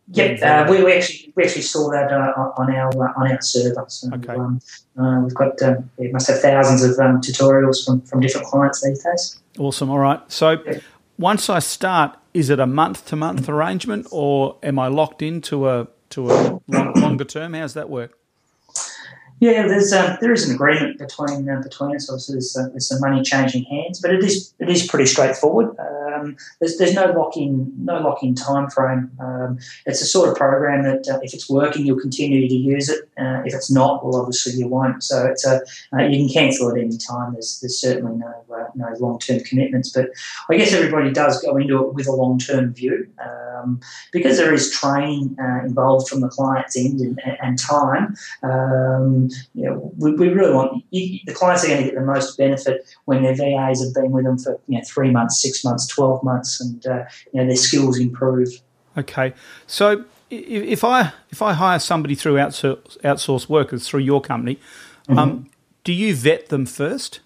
Yep, 0.10 0.42
uh, 0.42 0.68
we, 0.70 0.84
we 0.84 0.94
actually 0.94 1.34
we 1.36 1.44
actually 1.44 1.64
saw 1.64 1.92
that 1.92 2.12
uh, 2.12 2.52
on 2.58 2.74
our 2.74 3.10
uh, 3.10 3.14
on 3.18 3.30
our 3.30 3.42
server. 3.42 3.86
So, 3.90 4.10
okay. 4.14 4.36
Um, 4.36 4.62
uh, 4.98 5.22
we've 5.22 5.34
got 5.34 5.62
um, 5.62 5.90
we 5.98 6.12
must 6.12 6.28
have 6.28 6.40
thousands 6.40 6.84
of 6.84 6.98
um, 7.00 7.20
tutorials 7.20 7.84
from, 7.84 8.02
from 8.02 8.22
different 8.22 8.48
clients 8.48 8.82
these 8.82 9.04
days. 9.04 9.40
Awesome. 9.60 9.90
All 9.90 10.00
right. 10.00 10.22
So 10.32 10.64
once 11.18 11.50
I 11.50 11.60
start, 11.60 12.18
is 12.34 12.50
it 12.50 12.60
a 12.60 12.68
month 12.68 13.06
to 13.08 13.16
month 13.18 13.50
arrangement, 13.50 14.08
or 14.12 14.56
am 14.64 14.80
I 14.80 14.88
locked 14.88 15.22
into 15.22 15.68
a 15.68 15.88
to 16.12 16.32
a 16.32 16.62
long, 16.68 16.94
longer 16.96 17.26
term? 17.26 17.54
How's 17.54 17.74
that 17.74 17.90
work? 17.90 18.18
Yeah, 19.40 19.68
there's 19.68 19.94
um, 19.94 20.18
there 20.20 20.32
is 20.32 20.50
an 20.50 20.56
agreement 20.56 20.98
between 20.98 21.50
uh, 21.50 21.62
between 21.62 21.96
us. 21.96 22.10
Obviously, 22.10 22.36
there's, 22.36 22.58
uh, 22.58 22.70
there's 22.70 22.88
some 22.88 23.00
money 23.02 23.22
changing 23.22 23.66
hands, 23.66 24.00
but 24.02 24.12
it 24.12 24.24
is 24.24 24.54
it 24.60 24.70
is 24.70 24.88
pretty 24.88 25.06
straightforward. 25.06 25.76
Um, 26.18 26.38
there's, 26.60 26.78
there's 26.78 26.94
no 26.94 27.06
lock 27.12 27.38
in 27.38 27.74
no 27.78 28.00
lock 28.00 28.24
in 28.24 28.36
time 28.36 28.70
frame. 28.70 29.12
Um, 29.20 29.60
it's 29.86 30.02
a 30.02 30.06
sort 30.06 30.30
of 30.30 30.36
program 30.36 30.84
that 30.84 31.08
uh, 31.08 31.20
if 31.24 31.34
it's 31.34 31.50
working, 31.50 31.86
you'll 31.86 32.00
continue 32.00 32.48
to 32.48 32.56
use 32.56 32.90
it. 32.90 33.10
Uh, 33.18 33.42
if 33.46 33.54
it's 33.54 33.72
not, 33.72 34.06
well, 34.06 34.20
obviously 34.20 34.54
you 34.54 34.68
won't. 34.68 35.04
So 35.04 35.26
it's 35.26 35.46
a 35.46 35.62
uh, 35.94 36.04
you 36.04 36.26
can 36.26 36.30
cancel 36.34 36.72
at 36.72 36.78
any 36.78 36.98
time. 36.98 37.34
There's 37.34 37.60
there's 37.60 37.80
certainly 37.80 38.18
no 38.18 38.34
uh, 38.54 38.68
no 38.76 38.88
long 39.00 39.20
term 39.20 39.40
commitments, 39.42 39.90
but 39.90 40.10
I 40.50 40.58
guess 40.58 40.74
everybody 40.74 41.12
does 41.12 41.42
go 41.42 41.58
into 41.58 41.84
it 41.84 41.94
with 41.94 42.08
a 42.08 42.12
long 42.14 42.40
term 42.40 42.74
view 42.74 43.08
um, 43.22 43.47
because 44.12 44.38
there 44.38 44.54
is 44.54 44.72
training 44.72 45.36
involved 45.64 46.08
from 46.10 46.22
the 46.22 46.30
client's 46.30 46.78
end 46.78 47.00
and, 47.00 47.20
and 47.42 47.60
time. 47.60 48.16
Um, 48.44 49.30
you 49.54 49.66
know, 49.66 49.92
we, 49.98 50.14
we 50.14 50.30
really 50.30 50.54
want 50.54 50.84
you, 50.92 51.20
the 51.26 51.34
clients 51.34 51.64
are 51.64 51.68
going 51.68 51.80
to 51.80 51.86
get 51.86 51.96
the 51.96 52.06
most 52.06 52.38
benefit 52.38 52.86
when 53.06 53.24
their 53.24 53.36
VAs 53.36 53.84
have 53.84 53.94
been 53.94 54.12
with 54.12 54.26
them 54.26 54.38
for 54.38 54.60
you 54.68 54.78
know 54.78 54.84
three 54.88 55.12
months, 55.12 55.42
six 55.42 55.64
months, 55.64 55.88
twelve 55.88 56.24
months, 56.24 56.62
and 56.62 56.86
uh, 56.88 57.04
you 57.34 57.42
know 57.42 57.48
their 57.48 57.56
skills 57.56 58.00
improve. 58.00 58.50
Okay, 58.98 59.34
so 59.68 60.06
if 60.30 60.84
I 60.84 61.14
if 61.30 61.42
I 61.42 61.54
hire 61.54 61.80
somebody 61.80 62.16
through 62.16 62.36
outsource, 62.36 62.98
outsource 63.02 63.48
workers 63.50 63.88
through 63.88 64.02
your 64.02 64.22
company, 64.22 64.56
mm-hmm. 65.08 65.18
um, 65.18 65.50
do 65.84 65.94
you 65.94 66.16
vet 66.16 66.50
them 66.50 66.66
first? 66.66 67.20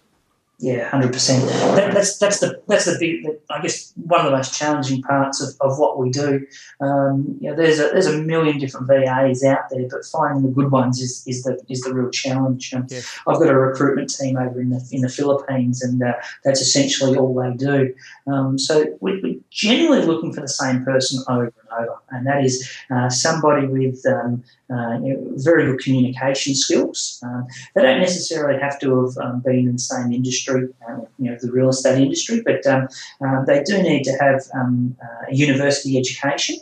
Yeah, 0.61 0.87
hundred 0.89 1.11
percent. 1.11 1.43
That, 1.75 1.91
that's 1.91 2.19
that's 2.19 2.39
the 2.39 2.61
that's 2.67 2.85
the 2.85 2.95
big. 2.99 3.25
I 3.49 3.63
guess 3.63 3.93
one 3.95 4.19
of 4.19 4.27
the 4.27 4.37
most 4.37 4.55
challenging 4.55 5.01
parts 5.01 5.41
of, 5.41 5.55
of 5.59 5.79
what 5.79 5.97
we 5.97 6.11
do. 6.11 6.45
Um, 6.79 7.39
you 7.41 7.49
know, 7.49 7.55
there's 7.55 7.79
a 7.79 7.89
there's 7.89 8.05
a 8.05 8.19
million 8.19 8.59
different 8.59 8.85
VAs 8.85 9.43
out 9.43 9.71
there, 9.71 9.87
but 9.89 10.05
finding 10.05 10.43
the 10.43 10.49
good 10.49 10.69
ones 10.69 11.01
is, 11.01 11.23
is 11.25 11.41
the 11.41 11.59
is 11.67 11.81
the 11.81 11.91
real 11.91 12.11
challenge. 12.11 12.75
Um, 12.75 12.85
yeah. 12.91 13.01
I've 13.27 13.39
got 13.39 13.49
a 13.49 13.57
recruitment 13.57 14.13
team 14.13 14.37
over 14.37 14.61
in 14.61 14.69
the 14.69 14.87
in 14.91 15.01
the 15.01 15.09
Philippines, 15.09 15.81
and 15.81 16.03
uh, 16.03 16.13
that's 16.43 16.61
essentially 16.61 17.17
all 17.17 17.33
they 17.33 17.57
do. 17.57 17.95
Um, 18.27 18.59
so 18.59 18.85
we, 18.99 19.19
we're 19.19 19.39
generally 19.49 20.05
looking 20.05 20.31
for 20.31 20.41
the 20.41 20.47
same 20.47 20.85
person 20.85 21.23
over 21.27 21.51
over, 21.79 21.97
and 22.11 22.25
that 22.27 22.43
is 22.43 22.69
uh, 22.89 23.09
somebody 23.09 23.67
with 23.67 24.05
um, 24.05 24.43
uh, 24.69 24.99
you 25.01 25.13
know, 25.13 25.31
very 25.35 25.65
good 25.65 25.79
communication 25.79 26.55
skills. 26.55 27.19
Um, 27.23 27.47
they 27.75 27.81
don't 27.81 27.99
necessarily 27.99 28.59
have 28.59 28.79
to 28.79 29.05
have 29.05 29.17
um, 29.17 29.41
been 29.41 29.67
in 29.67 29.73
the 29.73 29.79
same 29.79 30.11
industry, 30.11 30.69
um, 30.87 31.07
you 31.19 31.29
know, 31.29 31.37
the 31.41 31.51
real 31.51 31.69
estate 31.69 32.01
industry, 32.01 32.41
but 32.45 32.65
um, 32.67 32.87
uh, 33.25 33.43
they 33.45 33.63
do 33.63 33.81
need 33.81 34.03
to 34.03 34.11
have 34.13 34.41
um, 34.53 34.95
uh, 35.03 35.25
a 35.29 35.35
university 35.35 35.97
education 35.97 36.57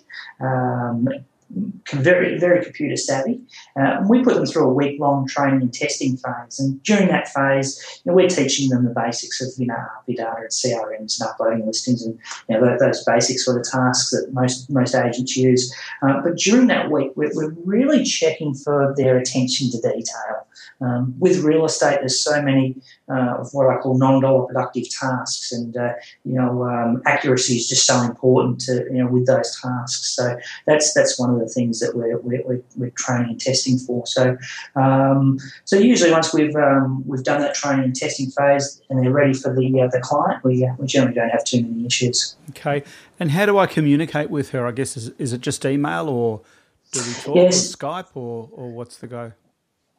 very 1.94 2.38
very 2.38 2.64
computer 2.64 2.96
savvy. 2.96 3.42
Uh, 3.80 4.04
we 4.08 4.24
put 4.24 4.36
them 4.36 4.46
through 4.46 4.66
a 4.66 4.74
week 4.74 5.00
long 5.00 5.28
training 5.28 5.62
and 5.62 5.74
testing 5.74 6.18
phase, 6.18 6.60
and 6.60 6.82
during 6.84 7.08
that 7.08 7.28
phase, 7.28 8.02
you 8.04 8.12
know, 8.12 8.16
we're 8.16 8.30
teaching 8.30 8.70
them 8.70 8.86
the 8.86 8.92
basics 8.92 9.42
of 9.42 9.50
you 9.58 9.68
know 9.68 9.76
RP 10.08 10.16
data 10.18 10.36
and 10.38 10.50
CRMs 10.50 11.20
and 11.20 11.30
uploading 11.30 11.66
listings 11.66 12.06
and 12.06 12.18
you 12.48 12.60
know 12.60 12.78
those 12.78 13.04
basic 13.04 13.40
sort 13.40 13.58
of 13.58 13.64
tasks 13.70 14.12
that 14.12 14.32
most 14.34 14.70
most 14.70 14.96
agents 14.96 15.36
use. 15.36 15.74
Uh, 16.02 16.22
but 16.24 16.38
during 16.38 16.68
that 16.68 16.92
week, 16.92 17.12
we're, 17.16 17.32
we're, 17.34 17.50
really 17.66 18.04
checking 18.04 18.54
for 18.54 18.94
their 18.98 19.18
attention 19.18 19.70
to 19.70 19.78
detail. 19.82 20.48
Um, 20.82 21.16
with 21.20 21.40
real 21.40 21.66
estate, 21.66 22.00
there's 22.00 22.24
so 22.24 22.42
many 22.42 22.76
uh, 23.10 23.38
of 23.40 23.50
what 23.54 23.68
I 23.68 23.78
call 23.78 23.98
non-dollar 23.98 24.48
productive 24.48 24.90
tasks, 24.90 25.52
and 25.52 25.76
uh, 25.76 25.94
you 26.24 26.36
know 26.36 26.64
um, 26.64 27.02
accuracy 27.06 27.56
is 27.56 27.68
just 27.68 27.86
so 27.86 28.02
important 28.02 28.62
to 28.62 28.86
you 28.92 29.04
know 29.04 29.08
with 29.08 29.28
those 29.28 29.60
tasks. 29.62 30.16
So 30.16 30.38
that's 30.66 30.94
that's 30.94 31.20
one 31.20 31.34
of 31.34 31.40
the 31.40 31.48
things 31.48 31.80
that 31.80 31.96
we're 31.96 32.20
we're, 32.20 32.62
we're 32.76 32.92
training 32.92 33.32
and 33.32 33.42
testing 33.42 33.78
for. 33.78 34.06
So 34.06 34.38
um, 34.76 35.40
so 35.66 35.78
usually 35.78 36.12
once 36.12 36.34
we've 36.34 36.56
um, 36.56 37.04
we've 37.08 37.24
done 37.24 37.42
that 37.42 37.56
training 37.56 37.86
and 37.86 37.96
testing 37.96 38.32
phase 38.32 38.82
and 38.90 39.04
they're 39.04 39.12
ready 39.12 39.34
for 39.34 39.54
the 39.54 39.82
uh, 39.82 39.88
the 39.88 40.00
client, 40.02 40.44
we 40.44 40.66
uh, 40.66 40.74
we 40.78 40.88
generally 40.88 41.16
don't 41.16 41.30
have 41.30 41.44
too 41.44 41.62
many 41.62 41.86
issues. 41.86 42.36
Okay, 42.52 42.84
and 43.20 43.32
how 43.32 43.46
do 43.46 43.58
I 43.58 43.66
communicate 43.66 44.30
with 44.30 44.52
her? 44.52 44.66
I 44.66 44.72
guess 44.72 44.96
is 44.96 45.10
is 45.18 45.34
it 45.34 45.42
just 45.42 45.66
email 45.66 46.10
or 46.10 46.42
do 46.92 47.02
we 47.02 47.14
talk 47.14 47.36
yes. 47.36 47.74
or 47.74 47.78
Skype 47.78 48.16
or 48.16 48.50
or 48.52 48.72
what's 48.72 48.98
the 48.98 49.08
go? 49.08 49.34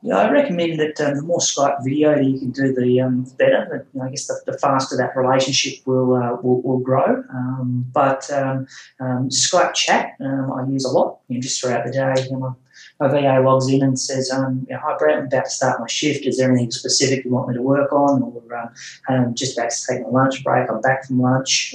Yeah, 0.03 0.17
I 0.17 0.31
recommend 0.31 0.81
that 0.81 0.99
um, 1.01 1.17
the 1.17 1.23
more 1.23 1.41
Skype 1.41 1.85
video 1.85 2.15
that 2.15 2.25
you 2.25 2.39
can 2.39 2.53
do, 2.53 2.73
the 2.73 3.01
um, 3.03 3.25
better. 3.39 3.87
you 3.93 4.01
know, 4.01 4.07
I 4.07 4.11
guess 4.11 4.27
the, 4.27 4.41
the, 4.47 4.57
faster 4.57 4.97
that 4.97 5.15
relationship 5.15 5.87
will 5.87 6.15
uh, 6.15 6.37
will, 6.41 6.63
will, 6.63 6.79
grow. 6.79 7.23
Um, 7.31 7.85
but 7.93 8.31
um, 8.31 8.67
um, 8.99 9.29
Skype 9.29 9.75
chat 9.75 10.17
um, 10.21 10.53
I 10.53 10.67
use 10.71 10.87
a 10.87 10.91
lot. 10.91 11.19
You 11.29 11.37
know, 11.37 11.43
just 11.43 11.61
throughout 11.61 11.85
the 11.85 11.93
day, 11.93 12.15
you 12.25 12.33
know, 12.33 12.57
my, 12.99 13.09
my, 13.09 13.21
VA 13.21 13.41
logs 13.41 13.69
in 13.69 13.83
and 13.83 14.01
says, 14.01 14.31
you 14.33 14.39
know, 14.39 14.81
"Hi 14.83 14.97
Brett, 14.97 15.19
I'm 15.19 15.27
about 15.27 15.45
to 15.45 15.51
start 15.51 15.81
my 15.81 15.87
shift. 15.87 16.25
Is 16.25 16.39
there 16.39 16.51
anything 16.51 16.71
specific 16.71 17.27
you 17.27 17.33
want 17.33 17.49
me 17.49 17.55
to 17.57 17.63
work 17.63 17.93
on?" 17.93 18.23
Or 18.23 18.73
I'm 19.07 19.35
just 19.35 19.59
about 19.59 19.71
to 19.71 19.87
take 19.87 20.03
my 20.03 20.09
lunch 20.09 20.43
break. 20.43 20.71
I'm 20.71 20.81
back 20.81 21.05
from 21.05 21.21
lunch. 21.21 21.75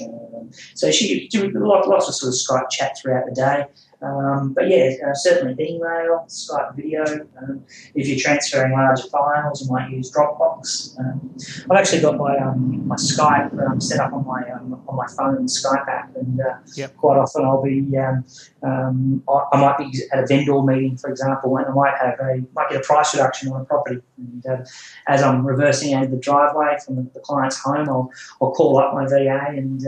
so 0.74 0.90
she 0.90 1.28
do 1.28 1.52
lots 1.54 2.08
of 2.08 2.16
sort 2.16 2.34
of 2.34 2.40
Skype 2.40 2.72
chat 2.72 2.98
throughout 2.98 3.26
the 3.28 3.36
day. 3.36 3.66
Um, 4.06 4.54
but 4.54 4.70
yeah, 4.70 4.92
uh, 5.08 5.14
certainly 5.14 5.56
email, 5.60 6.26
Skype 6.28 6.76
video. 6.76 7.04
Um, 7.42 7.64
if 7.96 8.08
you're 8.08 8.20
transferring 8.20 8.74
large 8.74 9.02
files, 9.10 9.64
you 9.64 9.72
might 9.72 9.90
use 9.90 10.12
Dropbox. 10.12 11.00
Um, 11.00 11.36
I've 11.70 11.78
actually 11.80 12.02
got 12.02 12.18
my 12.18 12.38
um, 12.38 12.88
my 12.88 12.98
Skype 12.98 13.58
um, 13.68 13.82
set 13.82 14.00
up 14.00 14.14
on 14.14 14.26
my 14.26 14.44
um, 14.52 14.80
on 14.88 14.96
my 14.96 15.08
phone 15.08 15.48
Skype 15.48 15.88
app, 15.88 16.16
and 16.16 16.40
uh, 16.40 16.58
yep. 16.76 16.96
quite 16.98 17.18
often 17.18 17.46
I'll 17.46 17.64
be 17.64 17.82
I, 18.64 19.58
might 19.58 19.78
be 19.78 19.92
at 20.12 20.24
a 20.24 20.28
vendor 20.28 20.62
meeting, 20.62 20.98
for 20.98 21.10
example, 21.10 21.58
and 21.58 21.68
I 21.68 21.72
might 21.72 21.98
have 22.00 22.20
a 22.20 22.44
might 22.54 22.70
get 22.70 22.82
a 22.82 22.84
price 22.84 23.14
reduction 23.14 23.52
on 23.52 23.62
a 23.62 23.66
property. 23.66 24.02
And 24.18 24.46
uh, 24.46 24.66
as 25.08 25.24
I'm 25.24 25.46
reversing 25.46 25.94
out 25.94 26.06
of 26.06 26.12
the 26.12 26.18
driveway 26.18 26.78
from 26.86 26.96
the, 26.96 27.10
the, 27.14 27.20
client's 27.20 27.60
home, 27.60 27.90
I'll, 27.90 28.10
I'll 28.42 28.52
call 28.52 28.78
up 28.78 28.94
my 28.94 29.06
VA 29.08 29.50
and 29.50 29.80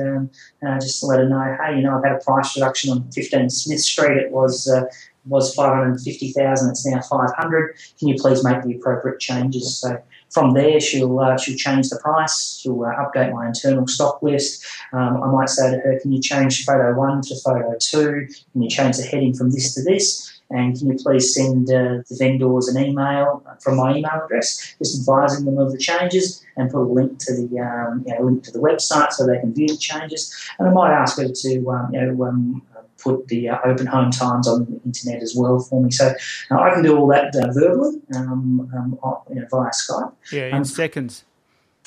just 0.82 1.00
to 1.00 1.06
let 1.06 1.20
her 1.20 1.30
know, 1.30 1.58
hey, 1.64 1.78
you 1.78 1.82
know, 1.82 1.98
I've 1.98 2.04
had 2.04 2.14
a 2.14 2.24
price 2.24 2.56
reduction 2.56 2.92
on 2.92 3.10
15 3.12 3.50
Smith 3.50 3.80
Street 3.80 4.07
Street, 4.08 4.24
it 4.24 4.32
was 4.32 4.70
uh, 4.70 4.86
was 5.26 5.54
550,000. 5.56 6.70
It's 6.70 6.86
now 6.86 7.02
500. 7.02 7.76
Can 8.00 8.08
you 8.08 8.16
please 8.16 8.44
make 8.44 8.64
the 8.64 8.76
appropriate 8.76 9.20
changes? 9.20 9.78
So 9.80 10.02
from 10.30 10.54
there, 10.54 10.80
she'll 10.80 11.20
uh, 11.20 11.38
she'll 11.38 11.58
change 11.58 11.90
the 11.90 12.00
price. 12.02 12.60
She'll 12.62 12.84
uh, 12.84 12.94
update 12.96 13.34
my 13.34 13.48
internal 13.48 13.88
stock 13.88 14.22
list. 14.22 14.66
Um, 14.94 15.22
I 15.24 15.28
might 15.28 15.50
say 15.50 15.72
to 15.72 15.78
her, 15.78 16.00
"Can 16.00 16.12
you 16.12 16.22
change 16.22 16.66
photo 16.66 16.94
one 16.98 17.22
to 17.24 17.36
photo 17.44 17.76
two? 17.80 18.28
Can 18.54 18.62
you 18.62 18.70
change 18.70 18.98
the 18.98 19.04
heading 19.04 19.34
from 19.34 19.52
this 19.52 19.74
to 19.76 19.84
this?" 19.84 20.38
and 20.50 20.78
can 20.78 20.88
you 20.88 20.98
please 20.98 21.34
send 21.34 21.70
uh, 21.70 22.04
the 22.10 22.18
vendors 22.18 22.68
an 22.70 22.82
email 22.82 23.44
from 23.60 23.78
my 23.78 23.96
email 23.96 24.22
address, 24.24 24.76
just 24.78 25.00
advising 25.00 25.46
them 25.46 25.58
of 25.58 25.72
the 25.72 25.78
changes 25.78 26.44
and 26.56 26.72
put 26.72 26.82
a 26.82 26.90
link 26.92 27.20
to 27.20 27.34
the 27.34 27.60
um, 27.60 28.04
you 28.08 28.14
know, 28.14 28.26
link 28.26 28.44
to 28.44 28.52
the 28.52 28.60
website 28.60 29.12
so 29.12 29.26
they 29.26 29.40
can 29.40 29.54
view 29.54 29.68
the 29.68 29.78
changes. 29.78 30.34
And 30.58 30.68
I 30.68 30.72
might 30.72 30.92
ask 30.92 31.18
her 31.18 31.28
to 31.28 31.70
um, 31.70 31.94
you 31.94 32.02
know 32.02 32.24
um, 32.26 32.62
put 32.98 33.28
the 33.28 33.50
uh, 33.50 33.58
open 33.66 33.86
home 33.86 34.12
times 34.12 34.48
on 34.48 34.66
the 34.66 34.82
internet 34.86 35.22
as 35.22 35.36
well 35.36 35.60
for 35.60 35.84
me. 35.84 35.92
So 35.92 36.14
uh, 36.52 36.60
I 36.60 36.74
can 36.74 36.84
do 36.84 36.98
all 36.98 37.08
that 37.08 37.36
uh, 37.36 37.52
verbally 37.54 38.02
um, 38.16 38.70
um, 38.76 39.00
you 39.30 39.42
know, 39.42 39.48
via 39.52 39.72
Skype. 39.72 40.14
Yeah, 40.32 40.48
in 40.48 40.56
um, 40.56 40.66
seconds. 40.66 41.24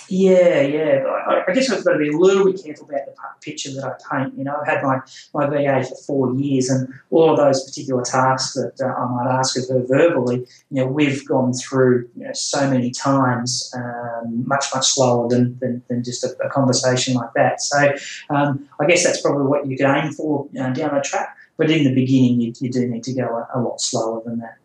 Yeah, 0.09 0.61
yeah. 0.63 1.05
I, 1.47 1.53
guess 1.53 1.71
I've 1.71 1.85
got 1.85 1.93
to 1.93 1.99
be 1.99 2.09
a 2.09 2.17
little 2.17 2.45
bit 2.45 2.63
careful 2.63 2.89
about 2.89 3.07
the 3.07 3.13
picture 3.41 3.73
that 3.73 3.85
I 3.85 3.95
paint. 4.11 4.37
You 4.37 4.45
know, 4.45 4.57
I've 4.61 4.67
had 4.67 4.83
my, 4.83 5.01
my 5.35 5.47
VA 5.47 5.85
for 5.89 5.95
four 5.97 6.35
years, 6.35 6.69
and 6.69 6.93
all 7.11 7.31
of 7.31 7.37
those 7.37 7.65
particular 7.65 8.03
tasks 8.03 8.55
that 8.55 8.81
uh, 8.81 8.93
I 8.93 9.07
might 9.07 9.31
ask 9.31 9.57
of 9.59 9.69
her 9.69 9.85
verbally, 9.87 10.47
you 10.71 10.83
know, 10.83 10.87
we've 10.87 11.27
gone 11.27 11.53
through 11.53 12.09
you 12.17 12.25
know, 12.25 12.33
so 12.33 12.69
many 12.71 12.91
times, 12.91 13.73
um, 13.77 14.47
much, 14.47 14.67
much 14.75 14.87
slower 14.87 15.29
than, 15.29 15.59
than, 15.59 15.83
than 15.89 16.05
just 16.05 16.25
a, 16.25 16.37
a, 16.45 16.49
conversation 16.49 17.15
like 17.15 17.33
that. 17.35 17.61
So 17.61 17.93
um, 18.31 18.69
I 18.81 18.87
guess 18.87 19.05
that's 19.05 19.21
probably 19.21 19.47
what 19.47 19.67
you 19.67 19.77
could 19.77 19.87
aim 19.87 20.13
for 20.13 20.49
uh, 20.59 20.71
down 20.71 20.95
the 20.95 21.01
track. 21.03 21.37
But 21.57 21.71
in 21.71 21.85
the 21.85 21.95
beginning, 21.95 22.41
you, 22.41 22.53
you 22.61 22.71
do 22.71 22.87
need 22.89 23.05
to 23.05 23.13
go 23.13 23.27
a, 23.27 23.59
a 23.59 23.61
lot 23.61 23.81
slower 23.81 24.23
than 24.25 24.39
that. 24.39 24.57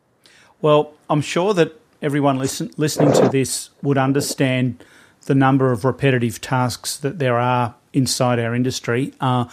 Well, 0.61 0.93
I'm 1.09 1.21
sure 1.21 1.53
that 1.53 1.73
everyone 2.01 2.39
listen, 2.39 2.71
listening 2.77 3.11
to 3.13 3.29
this 3.29 3.69
would 3.81 3.97
understand– 3.97 4.83
the 5.25 5.35
number 5.35 5.71
of 5.71 5.85
repetitive 5.85 6.41
tasks 6.41 6.97
that 6.97 7.19
there 7.19 7.38
are 7.38 7.75
inside 7.93 8.39
our 8.39 8.55
industry. 8.55 9.13
Uh, 9.19 9.45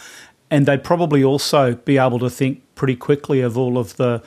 and 0.51 0.67
they'd 0.67 0.85
probably 0.85 1.25
also 1.25 1.75
be 1.75 1.99
able 1.99 2.19
to 2.19 2.29
think 2.29 2.63
pretty 2.75 2.97
quickly 2.97 3.41
of 3.41 3.57
all 3.57 3.79
of 3.79 3.97
the 3.97 4.23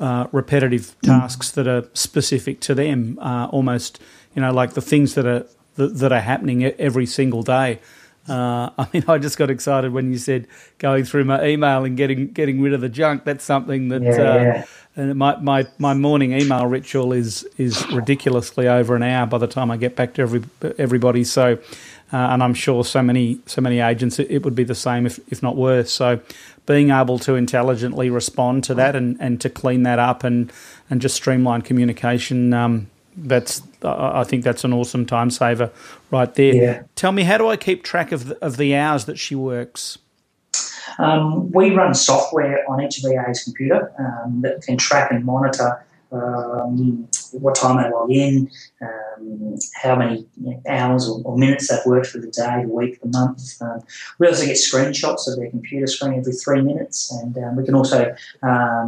uh, 0.00 0.26
repetitive 0.32 0.94
tasks 1.02 1.50
that 1.52 1.66
are 1.66 1.84
specific 1.94 2.60
to 2.60 2.74
them, 2.74 3.18
uh, 3.20 3.46
almost, 3.46 4.00
you 4.34 4.42
know, 4.42 4.52
like 4.52 4.74
the 4.74 4.82
things 4.82 5.14
that 5.14 5.26
are 5.26 5.46
that, 5.76 5.98
that 5.98 6.12
are 6.12 6.20
happening 6.20 6.64
every 6.64 7.06
single 7.06 7.42
day. 7.42 7.80
Uh, 8.28 8.70
I 8.78 8.88
mean, 8.92 9.04
I 9.08 9.18
just 9.18 9.36
got 9.36 9.50
excited 9.50 9.92
when 9.92 10.12
you 10.12 10.18
said 10.18 10.46
going 10.78 11.04
through 11.04 11.24
my 11.24 11.44
email 11.44 11.84
and 11.84 11.96
getting 11.96 12.28
getting 12.28 12.60
rid 12.60 12.72
of 12.72 12.80
the 12.80 12.88
junk. 12.88 13.24
That's 13.24 13.44
something 13.44 13.88
that 13.88 14.02
yeah, 14.02 14.10
uh, 14.10 14.34
yeah. 14.34 14.64
And 14.96 15.16
my, 15.16 15.36
my, 15.36 15.66
my 15.78 15.92
morning 15.92 16.32
email 16.32 16.66
ritual 16.66 17.12
is 17.12 17.44
is 17.58 17.84
ridiculously 17.90 18.68
over 18.68 18.94
an 18.94 19.02
hour 19.02 19.26
by 19.26 19.38
the 19.38 19.48
time 19.48 19.70
I 19.70 19.76
get 19.76 19.96
back 19.96 20.14
to 20.14 20.22
every 20.22 20.42
everybody. 20.78 21.24
So, 21.24 21.58
uh, 22.12 22.16
and 22.16 22.42
I'm 22.42 22.54
sure 22.54 22.84
so 22.84 23.02
many 23.02 23.40
so 23.46 23.60
many 23.60 23.80
agents 23.80 24.20
it, 24.20 24.30
it, 24.30 24.44
would 24.44 24.54
be 24.54 24.62
the 24.62 24.74
same 24.74 25.04
if 25.04 25.18
if 25.32 25.42
not 25.42 25.56
worse. 25.56 25.90
So, 25.90 26.20
being 26.66 26.90
able 26.90 27.18
to 27.20 27.34
intelligently 27.34 28.08
respond 28.08 28.62
to 28.64 28.74
that 28.74 28.94
and, 28.94 29.16
and 29.20 29.40
to 29.40 29.50
clean 29.50 29.82
that 29.82 29.98
up 29.98 30.22
and 30.22 30.52
and 30.88 31.02
just 31.02 31.16
streamline 31.16 31.62
communication. 31.62 32.54
Um, 32.54 32.88
that's 33.16 33.62
I 33.82 34.24
think 34.24 34.44
that's 34.44 34.64
an 34.64 34.72
awesome 34.72 35.06
time 35.06 35.30
saver 35.30 35.70
right 36.10 36.32
there. 36.34 36.54
Yeah. 36.54 36.82
Tell 36.94 37.12
me, 37.12 37.24
how 37.24 37.38
do 37.38 37.48
I 37.48 37.56
keep 37.56 37.82
track 37.82 38.12
of 38.12 38.28
the, 38.28 38.44
of 38.44 38.56
the 38.56 38.76
hours 38.76 39.06
that 39.06 39.18
she 39.18 39.34
works? 39.34 39.98
Um, 40.98 41.50
we 41.52 41.70
run 41.70 41.94
software 41.94 42.68
on 42.68 42.80
each 42.80 43.00
VA's 43.02 43.44
computer 43.44 43.92
um, 43.98 44.40
that 44.42 44.62
can 44.62 44.76
track 44.76 45.10
and 45.10 45.24
monitor 45.24 45.84
um, 46.12 47.08
what 47.32 47.56
time 47.56 47.82
they 47.82 47.90
log 47.90 48.10
in, 48.10 48.50
um, 48.80 49.56
how 49.74 49.96
many 49.96 50.26
hours 50.68 51.08
or, 51.08 51.20
or, 51.24 51.36
minutes 51.36 51.68
they've 51.68 51.84
worked 51.86 52.06
for 52.06 52.18
the 52.18 52.28
day, 52.28 52.62
the 52.62 52.68
week, 52.68 53.00
the 53.00 53.08
month. 53.08 53.60
Um, 53.60 53.80
we 54.18 54.28
also 54.28 54.46
get 54.46 54.56
screenshots 54.56 55.26
of 55.26 55.36
their 55.36 55.50
computer 55.50 55.88
screen 55.88 56.14
every 56.14 56.32
three 56.32 56.62
minutes, 56.62 57.10
and 57.12 57.36
um, 57.38 57.56
we 57.56 57.64
can 57.64 57.74
also 57.74 58.14
uh, 58.42 58.86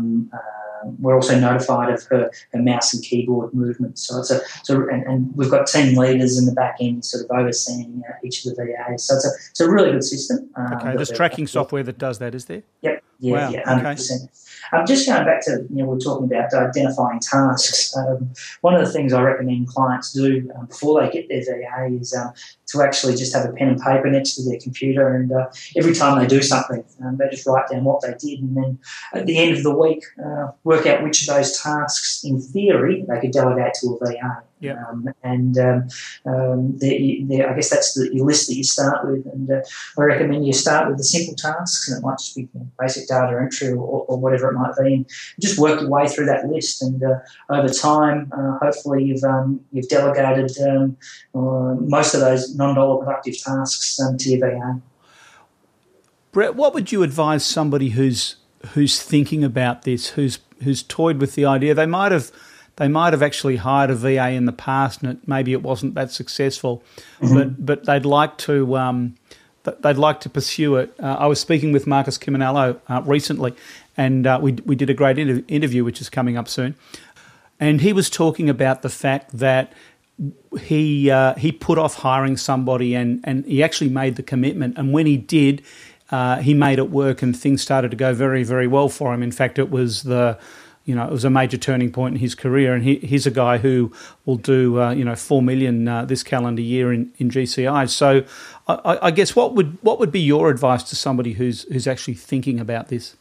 we're 0.98 1.14
also 1.14 1.38
notified 1.38 1.92
of 1.92 2.02
her, 2.04 2.30
her 2.52 2.62
mouse 2.62 2.94
and 2.94 3.02
keyboard 3.02 3.52
movements. 3.54 4.06
So 4.06 4.18
it's 4.18 4.30
a, 4.30 4.40
so 4.64 4.88
and, 4.88 5.02
and, 5.04 5.36
we've 5.36 5.50
got 5.50 5.66
team 5.66 5.96
leaders 5.96 6.38
in 6.38 6.46
the 6.46 6.52
back 6.52 6.76
end 6.80 7.04
sort 7.04 7.24
of 7.24 7.30
overseeing 7.36 8.02
uh, 8.08 8.12
each 8.24 8.44
of 8.44 8.54
the 8.54 8.64
VAs. 8.64 9.04
So 9.04 9.16
it's 9.16 9.26
a, 9.26 9.30
it's 9.50 9.60
a 9.60 9.70
really 9.70 9.92
good 9.92 10.04
system. 10.04 10.48
Um, 10.54 10.72
okay, 10.74 10.96
there's 10.96 11.10
tracking 11.10 11.46
software 11.46 11.82
that 11.82 11.98
does 11.98 12.18
that, 12.18 12.34
is 12.34 12.46
there? 12.46 12.62
Yep. 12.82 13.02
Yeah, 13.18 13.32
wow. 13.32 13.50
yeah, 13.50 13.62
100%. 13.64 14.22
Okay. 14.22 14.28
Um, 14.72 14.86
just 14.86 15.06
going 15.06 15.24
back 15.24 15.44
to, 15.44 15.64
you 15.70 15.76
know, 15.76 15.84
we're 15.86 15.98
talking 15.98 16.26
about 16.26 16.52
identifying 16.52 17.20
tasks. 17.20 17.96
Um, 17.96 18.32
one 18.62 18.74
of 18.74 18.84
the 18.84 18.92
things 18.92 19.12
I 19.12 19.22
recommend 19.22 19.68
clients 19.68 20.12
do 20.12 20.50
um, 20.58 20.66
before 20.66 21.00
they 21.00 21.10
get 21.10 21.28
their 21.28 21.44
VA 21.44 21.94
is 21.94 22.14
um, 22.14 22.32
to 22.66 22.82
actually 22.82 23.14
just 23.14 23.34
have 23.34 23.44
a 23.44 23.52
pen 23.52 23.68
and 23.68 23.80
paper 23.80 24.10
next 24.10 24.34
to 24.34 24.42
their 24.42 24.58
computer, 24.60 25.14
and 25.14 25.32
uh, 25.32 25.46
every 25.76 25.94
time 25.94 26.18
they 26.18 26.26
do 26.26 26.42
something, 26.42 26.84
um, 27.04 27.16
they 27.16 27.28
just 27.30 27.46
write 27.46 27.68
down 27.68 27.84
what 27.84 28.02
they 28.02 28.14
did, 28.18 28.40
and 28.40 28.56
then 28.56 28.78
at 29.14 29.26
the 29.26 29.38
end 29.38 29.56
of 29.56 29.62
the 29.62 29.74
week, 29.74 30.04
uh, 30.24 30.48
work 30.64 30.86
out 30.86 31.02
which 31.02 31.28
of 31.28 31.34
those 31.34 31.60
tasks, 31.60 32.24
in 32.24 32.40
theory, 32.40 33.04
they 33.08 33.20
could 33.20 33.32
delegate 33.32 33.74
to 33.74 33.98
a 34.00 34.06
VA. 34.06 34.42
Yeah. 34.66 34.84
Um, 34.88 35.08
and 35.22 35.58
um, 35.58 35.88
um, 36.26 36.78
the, 36.78 37.24
the, 37.28 37.44
I 37.44 37.54
guess 37.54 37.70
that's 37.70 37.94
the 37.94 38.10
list 38.22 38.48
that 38.48 38.54
you 38.54 38.64
start 38.64 39.06
with. 39.06 39.26
And 39.26 39.50
uh, 39.50 39.60
I 39.98 40.02
recommend 40.02 40.46
you 40.46 40.52
start 40.52 40.88
with 40.88 40.98
the 40.98 41.04
simple 41.04 41.34
tasks, 41.34 41.88
and 41.88 41.98
it 41.98 42.06
might 42.06 42.18
just 42.18 42.34
be 42.34 42.48
basic 42.78 43.08
data 43.08 43.38
entry 43.40 43.72
or, 43.72 44.04
or, 44.08 44.18
whatever 44.18 44.50
it 44.50 44.54
might 44.54 44.74
be. 44.80 44.94
And 44.94 45.06
just 45.40 45.58
work 45.58 45.80
your 45.80 45.90
way 45.90 46.08
through 46.08 46.26
that 46.26 46.46
list. 46.46 46.82
And 46.82 47.02
uh, 47.02 47.18
over 47.50 47.68
time, 47.68 48.32
uh, 48.36 48.58
hopefully, 48.58 49.04
you've 49.04 49.24
um, 49.24 49.60
you've 49.72 49.88
delegated 49.88 50.50
um, 50.68 50.96
uh, 51.34 51.74
most 51.80 52.14
of 52.14 52.20
those 52.20 52.54
non-dollar 52.56 53.04
productive 53.04 53.38
tasks 53.38 54.00
um, 54.00 54.16
to 54.18 54.30
your 54.30 54.50
VA. 54.50 54.80
Brett, 56.32 56.54
what 56.54 56.74
would 56.74 56.92
you 56.92 57.02
advise 57.02 57.44
somebody 57.44 57.90
who's 57.90 58.36
who's 58.74 59.02
thinking 59.02 59.44
about 59.44 59.82
this, 59.82 60.10
who's 60.10 60.38
who's 60.62 60.82
toyed 60.82 61.20
with 61.20 61.34
the 61.34 61.44
idea? 61.44 61.74
They 61.74 61.86
might 61.86 62.12
have 62.12 62.30
they 62.76 62.88
might 62.88 63.12
have 63.12 63.22
actually 63.22 63.56
hired 63.56 63.90
a 63.90 63.94
VA 63.94 64.30
in 64.30 64.44
the 64.44 64.52
past, 64.52 65.02
and 65.02 65.12
it, 65.12 65.26
maybe 65.26 65.52
it 65.52 65.62
wasn't 65.62 65.94
that 65.94 66.10
successful, 66.10 66.82
mm-hmm. 67.20 67.34
but 67.34 67.66
but 67.66 67.84
they'd 67.84 68.04
like 68.04 68.36
to 68.38 68.76
um, 68.76 69.16
they'd 69.80 69.96
like 69.96 70.20
to 70.20 70.28
pursue 70.28 70.76
it. 70.76 70.94
Uh, 71.00 71.16
I 71.18 71.26
was 71.26 71.40
speaking 71.40 71.72
with 71.72 71.86
Marcus 71.86 72.18
Chiminello 72.18 72.78
uh, 72.88 73.02
recently, 73.04 73.54
and 73.96 74.26
uh, 74.26 74.38
we 74.40 74.52
we 74.52 74.76
did 74.76 74.90
a 74.90 74.94
great 74.94 75.18
inter- 75.18 75.44
interview, 75.48 75.84
which 75.84 76.00
is 76.00 76.10
coming 76.10 76.36
up 76.36 76.48
soon, 76.48 76.74
and 77.58 77.80
he 77.80 77.92
was 77.92 78.10
talking 78.10 78.50
about 78.50 78.82
the 78.82 78.90
fact 78.90 79.30
that 79.38 79.72
he 80.60 81.10
uh, 81.10 81.34
he 81.36 81.52
put 81.52 81.78
off 81.78 81.94
hiring 81.94 82.36
somebody, 82.36 82.94
and 82.94 83.20
and 83.24 83.46
he 83.46 83.62
actually 83.62 83.90
made 83.90 84.16
the 84.16 84.22
commitment, 84.22 84.76
and 84.78 84.92
when 84.92 85.06
he 85.06 85.16
did. 85.16 85.62
Uh, 86.08 86.36
he 86.36 86.54
made 86.54 86.78
it 86.78 86.88
work, 86.88 87.20
and 87.20 87.36
things 87.36 87.60
started 87.60 87.90
to 87.90 87.96
go 87.96 88.14
very, 88.14 88.44
very 88.44 88.68
well 88.68 88.88
for 88.88 89.12
him. 89.12 89.24
In 89.24 89.32
fact, 89.32 89.58
it 89.58 89.70
was 89.70 90.04
the 90.04 90.38
you 90.86 90.94
know, 90.94 91.04
it 91.04 91.10
was 91.10 91.24
a 91.24 91.30
major 91.30 91.58
turning 91.58 91.90
point 91.90 92.14
in 92.14 92.20
his 92.20 92.34
career. 92.34 92.72
And 92.72 92.82
he, 92.84 92.96
he's 92.96 93.26
a 93.26 93.30
guy 93.30 93.58
who 93.58 93.92
will 94.24 94.36
do, 94.36 94.80
uh, 94.80 94.92
you 94.92 95.04
know, 95.04 95.16
four 95.16 95.42
million 95.42 95.86
uh, 95.86 96.04
this 96.04 96.22
calendar 96.22 96.62
year 96.62 96.92
in, 96.92 97.12
in 97.18 97.28
GCI. 97.28 97.90
So, 97.90 98.24
I, 98.68 98.98
I, 99.02 99.10
guess 99.10 99.36
what 99.36 99.54
would 99.54 99.78
what 99.82 99.98
would 99.98 100.10
be 100.10 100.20
your 100.20 100.48
advice 100.48 100.82
to 100.84 100.96
somebody 100.96 101.34
who's 101.34 101.62
who's 101.64 101.86
actually 101.86 102.14
thinking 102.14 102.58
about 102.60 102.88
this? 102.88 103.16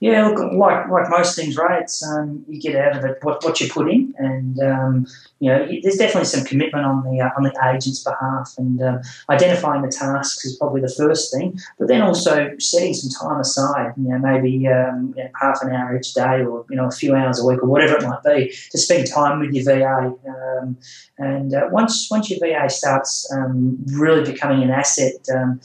Yeah, 0.00 0.28
look, 0.28 0.52
like 0.54 0.88
like 0.88 1.10
most 1.10 1.36
things, 1.36 1.58
right? 1.58 1.82
It's 1.82 2.02
um, 2.02 2.42
you 2.48 2.58
get 2.58 2.74
out 2.74 2.96
of 2.96 3.04
it 3.04 3.18
what, 3.20 3.44
what 3.44 3.60
you 3.60 3.68
put 3.68 3.90
in, 3.90 4.14
and 4.16 4.58
um, 4.60 5.06
you 5.40 5.50
know 5.50 5.68
there's 5.82 5.96
definitely 5.96 6.24
some 6.24 6.42
commitment 6.46 6.86
on 6.86 7.04
the 7.04 7.20
uh, 7.20 7.28
on 7.36 7.42
the 7.42 7.52
agent's 7.70 8.02
behalf, 8.02 8.54
and 8.56 8.80
uh, 8.80 8.96
identifying 9.28 9.82
the 9.82 9.88
tasks 9.90 10.46
is 10.46 10.56
probably 10.56 10.80
the 10.80 10.88
first 10.96 11.30
thing. 11.34 11.60
But 11.78 11.88
then 11.88 12.00
also 12.00 12.50
setting 12.58 12.94
some 12.94 13.10
time 13.10 13.40
aside, 13.40 13.92
you 13.98 14.08
know, 14.08 14.18
maybe 14.18 14.66
um, 14.68 15.12
you 15.18 15.24
know, 15.24 15.30
half 15.38 15.60
an 15.60 15.70
hour 15.70 15.94
each 15.94 16.14
day, 16.14 16.44
or 16.44 16.64
you 16.70 16.76
know, 16.76 16.88
a 16.88 16.90
few 16.90 17.14
hours 17.14 17.38
a 17.38 17.44
week, 17.44 17.62
or 17.62 17.68
whatever 17.68 17.96
it 17.96 18.02
might 18.02 18.22
be, 18.24 18.54
to 18.70 18.78
spend 18.78 19.06
time 19.06 19.38
with 19.40 19.52
your 19.52 19.64
VA. 19.66 20.14
Um, 20.26 20.78
and 21.18 21.52
uh, 21.52 21.68
once 21.70 22.08
once 22.10 22.30
your 22.30 22.38
VA 22.38 22.70
starts 22.70 23.30
um, 23.34 23.76
really 23.92 24.24
becoming 24.24 24.62
an 24.62 24.70
asset 24.70 25.26
um, 25.34 25.60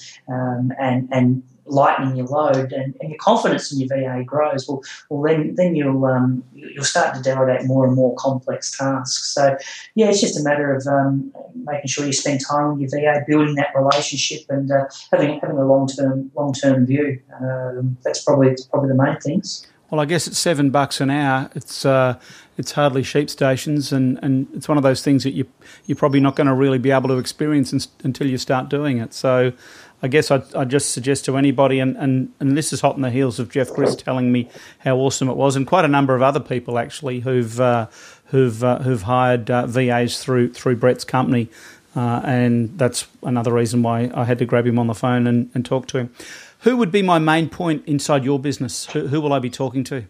and 0.77 1.07
and 1.13 1.41
lightening 1.65 2.15
your 2.15 2.27
load 2.27 2.71
and, 2.71 2.95
and, 2.99 3.09
your 3.09 3.17
confidence 3.19 3.71
in 3.71 3.79
your 3.79 3.89
VA 3.89 4.23
grows, 4.23 4.67
well, 4.67 4.83
well 5.09 5.23
then 5.23 5.55
then 5.55 5.75
you'll 5.75 6.05
um, 6.05 6.43
you'll 6.53 6.83
start 6.83 7.15
to 7.15 7.21
delegate 7.21 7.65
more 7.65 7.85
and 7.85 7.95
more 7.95 8.15
complex 8.15 8.77
tasks. 8.77 9.33
So 9.33 9.57
yeah, 9.95 10.09
it's 10.09 10.21
just 10.21 10.39
a 10.39 10.43
matter 10.43 10.75
of 10.75 10.85
um, 10.87 11.33
making 11.55 11.87
sure 11.87 12.05
you 12.05 12.13
spend 12.13 12.41
time 12.47 12.77
with 12.77 12.91
your 12.91 13.01
VA, 13.01 13.23
building 13.27 13.55
that 13.55 13.75
relationship, 13.75 14.41
and 14.49 14.71
uh, 14.71 14.85
having 15.11 15.39
having 15.39 15.57
a 15.57 15.65
long 15.65 15.87
term 15.87 16.31
long 16.35 16.53
term 16.53 16.85
view. 16.85 17.19
Um, 17.39 17.97
that's 18.03 18.23
probably 18.23 18.55
probably 18.71 18.89
the 18.89 18.95
main 18.95 19.19
things. 19.19 19.65
Well, 19.89 20.01
I 20.01 20.05
guess 20.05 20.27
it's 20.27 20.39
seven 20.39 20.71
bucks 20.71 20.99
an 20.99 21.09
hour. 21.09 21.49
It's 21.53 21.85
uh, 21.85 22.19
it's 22.57 22.71
hardly 22.71 23.03
sheep 23.03 23.29
stations, 23.29 23.91
and, 23.91 24.17
and 24.21 24.47
it's 24.53 24.67
one 24.67 24.77
of 24.77 24.83
those 24.83 25.01
things 25.01 25.23
that 25.23 25.31
you 25.31 25.45
you're 25.85 25.95
probably 25.95 26.19
not 26.19 26.35
going 26.35 26.47
to 26.47 26.53
really 26.53 26.79
be 26.79 26.91
able 26.91 27.09
to 27.09 27.17
experience 27.17 27.71
in, 27.71 27.79
until 28.03 28.27
you 28.27 28.37
start 28.37 28.69
doing 28.69 28.97
it. 28.97 29.13
So 29.13 29.53
I 30.05 30.07
guess 30.07 30.29
I'd, 30.29 30.53
I'd, 30.53 30.69
just 30.69 30.91
suggest 30.91 31.25
to 31.25 31.35
anybody, 31.35 31.79
and, 31.79 31.97
and, 31.97 32.31
and 32.39 32.55
this 32.55 32.71
is 32.71 32.81
hot 32.81 32.93
on 32.93 33.01
the 33.01 33.09
heels 33.09 33.39
of 33.39 33.49
Jeff 33.49 33.73
Grist 33.73 34.01
telling 34.01 34.31
me 34.31 34.47
how 34.77 34.97
awesome 34.97 35.29
it 35.29 35.35
was, 35.35 35.55
and 35.55 35.65
quite 35.65 35.83
a 35.83 35.87
number 35.87 36.13
of 36.13 36.21
other 36.21 36.39
people 36.39 36.77
actually 36.77 37.21
who've 37.21 37.59
uh, 37.59 37.87
who've 38.25 38.63
uh, 38.63 38.77
who've 38.83 39.01
hired 39.01 39.49
uh, 39.49 39.65
VAs 39.65 40.23
through 40.23 40.53
through 40.53 40.75
Brett's 40.75 41.05
company, 41.05 41.49
uh, 41.95 42.21
and 42.23 42.77
that's 42.77 43.07
another 43.23 43.51
reason 43.51 43.81
why 43.81 44.11
I 44.13 44.25
had 44.25 44.37
to 44.37 44.45
grab 44.45 44.67
him 44.67 44.77
on 44.77 44.85
the 44.85 44.93
phone 44.93 45.25
and, 45.25 45.49
and 45.55 45.65
talk 45.65 45.87
to 45.87 45.97
him. 45.97 46.13
Who 46.59 46.77
would 46.77 46.91
be 46.91 47.01
my 47.01 47.17
main 47.17 47.49
point 47.49 47.83
inside 47.87 48.23
your 48.23 48.37
business? 48.37 48.85
Who, 48.91 49.07
who 49.07 49.19
will 49.19 49.33
I 49.33 49.39
be 49.39 49.49
talking 49.49 49.83
to? 49.85 50.05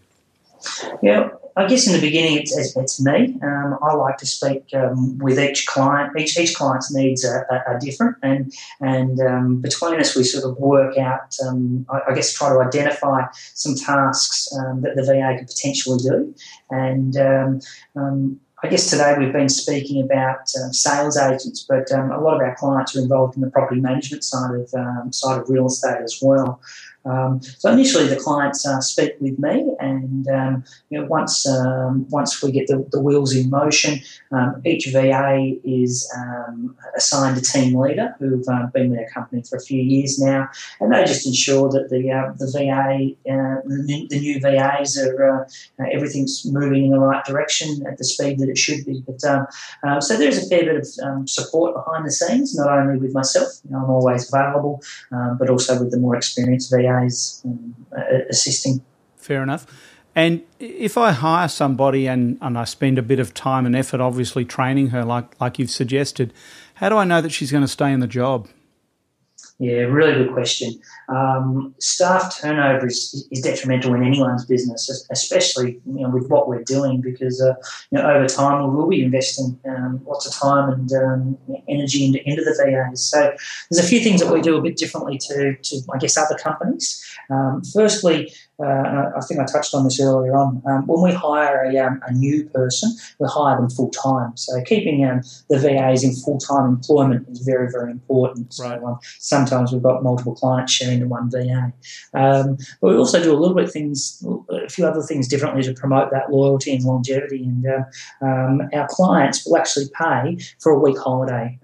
Yeah, 1.02 1.30
I 1.56 1.66
guess 1.66 1.86
in 1.86 1.94
the 1.94 2.00
beginning 2.00 2.36
it's, 2.36 2.56
it's, 2.56 2.76
it's 2.76 3.00
me. 3.00 3.38
Um, 3.42 3.78
I 3.82 3.94
like 3.94 4.18
to 4.18 4.26
speak 4.26 4.64
um, 4.74 5.16
with 5.18 5.38
each 5.38 5.66
client. 5.66 6.12
Each 6.18 6.38
each 6.38 6.54
client's 6.54 6.94
needs 6.94 7.24
are, 7.24 7.46
are, 7.50 7.64
are 7.66 7.78
different, 7.78 8.16
and 8.22 8.52
and 8.80 9.18
um, 9.20 9.60
between 9.62 9.98
us 9.98 10.14
we 10.14 10.24
sort 10.24 10.44
of 10.44 10.58
work 10.58 10.98
out. 10.98 11.34
Um, 11.46 11.86
I, 11.88 12.10
I, 12.10 12.14
guess 12.14 12.34
try 12.34 12.50
to 12.50 12.60
identify 12.60 13.22
some 13.54 13.74
tasks 13.74 14.48
um, 14.52 14.82
that 14.82 14.96
the 14.96 15.02
VA 15.02 15.38
could 15.38 15.48
potentially 15.48 15.98
do, 15.98 16.34
and 16.70 17.16
um, 17.16 18.40
I 18.62 18.68
guess 18.68 18.90
today 18.90 19.14
we've 19.18 19.32
been 19.32 19.48
speaking 19.48 20.02
about 20.02 20.48
sales 20.48 21.16
agents, 21.16 21.64
but 21.68 21.90
um, 21.92 22.10
a 22.10 22.20
lot 22.20 22.36
of 22.36 22.40
our 22.40 22.56
clients 22.56 22.96
are 22.96 23.00
involved 23.00 23.36
in 23.36 23.42
the 23.42 23.50
property 23.50 23.80
management 23.80 24.24
side 24.24 24.54
of 24.54 24.74
um, 24.74 25.12
side 25.12 25.40
of 25.40 25.48
real 25.48 25.66
estate 25.66 26.02
as 26.02 26.18
well. 26.20 26.60
Um, 27.06 27.40
so 27.42 27.70
initially, 27.70 28.08
the 28.08 28.16
clients 28.16 28.66
uh, 28.66 28.80
speak 28.80 29.14
with 29.20 29.38
me, 29.38 29.74
and 29.78 30.28
um, 30.28 30.64
you 30.90 31.00
know, 31.00 31.06
once 31.06 31.46
um, 31.46 32.08
once 32.10 32.42
we 32.42 32.50
get 32.50 32.66
the, 32.66 32.84
the 32.90 33.00
wheels 33.00 33.34
in 33.34 33.48
motion, 33.48 34.00
um, 34.32 34.60
each 34.64 34.88
VA 34.88 35.56
is 35.64 36.10
um, 36.16 36.76
assigned 36.96 37.38
a 37.38 37.40
team 37.40 37.78
leader 37.78 38.14
who've 38.18 38.46
uh, 38.48 38.66
been 38.74 38.90
with 38.90 38.98
our 38.98 39.08
company 39.10 39.42
for 39.48 39.56
a 39.56 39.60
few 39.60 39.80
years 39.80 40.18
now, 40.18 40.48
and 40.80 40.92
they 40.92 41.04
just 41.04 41.26
ensure 41.26 41.70
that 41.70 41.90
the 41.90 42.10
uh, 42.10 42.32
the 42.38 42.50
VA 42.50 43.32
uh, 43.32 43.60
the, 43.64 44.06
the, 44.10 44.18
new 44.18 44.40
VAs 44.40 44.98
are 44.98 45.42
uh, 45.42 45.84
everything's 45.92 46.44
moving 46.44 46.86
in 46.86 46.90
the 46.90 46.98
right 46.98 47.24
direction 47.24 47.86
at 47.86 47.98
the 47.98 48.04
speed 48.04 48.40
that 48.40 48.48
it 48.48 48.58
should 48.58 48.84
be. 48.84 49.02
But 49.06 49.22
um, 49.24 50.00
so 50.00 50.16
there's 50.16 50.44
a 50.44 50.48
fair 50.48 50.64
bit 50.64 50.76
of 50.76 51.30
support 51.30 51.74
behind 51.74 52.04
the 52.04 52.10
scenes, 52.10 52.56
not 52.56 52.68
only 52.68 52.98
with 52.98 53.14
myself, 53.14 53.48
you 53.64 53.70
know, 53.70 53.84
I'm 53.84 53.90
always 53.90 54.32
available, 54.32 54.82
but 55.38 55.48
also 55.48 55.78
with 55.78 55.92
the 55.92 55.98
more 55.98 56.16
experienced 56.16 56.72
VA 56.72 56.95
um, 57.02 57.74
assisting. 58.30 58.84
Fair 59.16 59.42
enough. 59.42 59.66
And 60.14 60.42
if 60.58 60.96
I 60.96 61.12
hire 61.12 61.48
somebody 61.48 62.06
and, 62.06 62.38
and 62.40 62.56
I 62.56 62.64
spend 62.64 62.98
a 62.98 63.02
bit 63.02 63.20
of 63.20 63.34
time 63.34 63.66
and 63.66 63.76
effort, 63.76 64.00
obviously 64.00 64.46
training 64.46 64.88
her, 64.88 65.04
like 65.04 65.38
like 65.40 65.58
you've 65.58 65.70
suggested, 65.70 66.32
how 66.76 66.88
do 66.88 66.96
I 66.96 67.04
know 67.04 67.20
that 67.20 67.30
she's 67.30 67.52
going 67.52 67.64
to 67.64 67.68
stay 67.68 67.92
in 67.92 68.00
the 68.00 68.06
job? 68.06 68.48
Yeah, 69.58 69.84
really 69.84 70.12
good 70.12 70.34
question. 70.34 70.78
Um, 71.08 71.74
staff 71.78 72.38
turnover 72.38 72.88
is, 72.88 73.26
is, 73.30 73.40
detrimental 73.40 73.94
in 73.94 74.04
anyone's 74.04 74.44
business, 74.44 75.06
especially 75.10 75.80
you 75.86 76.02
know, 76.02 76.10
with 76.10 76.28
what 76.28 76.46
we're 76.46 76.62
doing, 76.62 77.00
because 77.00 77.40
uh, 77.40 77.54
you 77.90 77.98
know, 77.98 78.06
over 78.06 78.26
time 78.26 78.68
we 78.68 78.76
will 78.76 78.86
be 78.86 79.02
investing 79.02 79.58
um, 79.66 80.02
lots 80.04 80.26
of 80.26 80.34
time 80.34 80.68
and 80.68 80.92
um, 80.92 81.38
energy 81.68 82.04
into, 82.04 82.28
into 82.28 82.44
the 82.44 82.52
VAs. 82.52 83.02
So 83.02 83.34
there's 83.70 83.82
a 83.82 83.88
few 83.88 84.00
things 84.00 84.20
that 84.20 84.30
we 84.30 84.42
do 84.42 84.58
a 84.58 84.62
bit 84.62 84.76
differently 84.76 85.16
to, 85.18 85.56
to 85.56 85.80
I 85.94 85.96
guess, 85.98 86.18
other 86.18 86.36
companies. 86.36 87.02
Um, 87.30 87.62
firstly, 87.72 88.34
uh, 88.58 89.10
I 89.14 89.20
think 89.28 89.38
I 89.38 89.44
touched 89.44 89.74
on 89.74 89.84
this 89.84 90.00
earlier 90.00 90.34
on. 90.34 90.62
Um, 90.66 90.86
when 90.86 91.02
we 91.02 91.12
hire 91.12 91.64
a, 91.64 91.78
um, 91.78 92.00
a, 92.06 92.12
new 92.12 92.48
person, 92.48 92.90
we 93.18 93.28
hire 93.28 93.56
them 93.56 93.68
full 93.68 93.90
time. 93.90 94.34
So 94.36 94.62
keeping 94.62 95.04
um, 95.04 95.20
the 95.50 95.58
VAs 95.58 96.02
in 96.02 96.14
full 96.14 96.38
time 96.38 96.64
employment 96.66 97.28
is 97.28 97.40
very, 97.40 97.70
very 97.70 97.90
important. 97.90 98.54
So 98.54 98.98
sometimes 99.18 99.72
we've 99.72 99.82
got 99.82 100.02
multiple 100.02 100.34
clients 100.34 100.72
sharing 100.72 101.00
the 101.00 101.08
one 101.08 101.30
VA. 101.30 101.72
Um, 102.14 102.56
but 102.80 102.88
we 102.88 102.96
also 102.96 103.22
do 103.22 103.32
a 103.32 103.36
little 103.36 103.54
bit 103.54 103.70
things, 103.70 104.24
a 104.50 104.68
few 104.70 104.86
other 104.86 105.02
things 105.02 105.28
differently 105.28 105.62
to 105.64 105.74
promote 105.74 106.10
that 106.12 106.32
loyalty 106.32 106.74
and 106.74 106.82
longevity. 106.82 107.44
And 107.44 107.66
uh, 107.66 108.24
um, 108.24 108.62
our 108.72 108.88
clients 108.88 109.44
will 109.44 109.58
actually 109.58 109.86
pay 110.00 110.38
for 110.60 110.72
a 110.72 110.78
week 110.78 110.98
holiday 110.98 111.58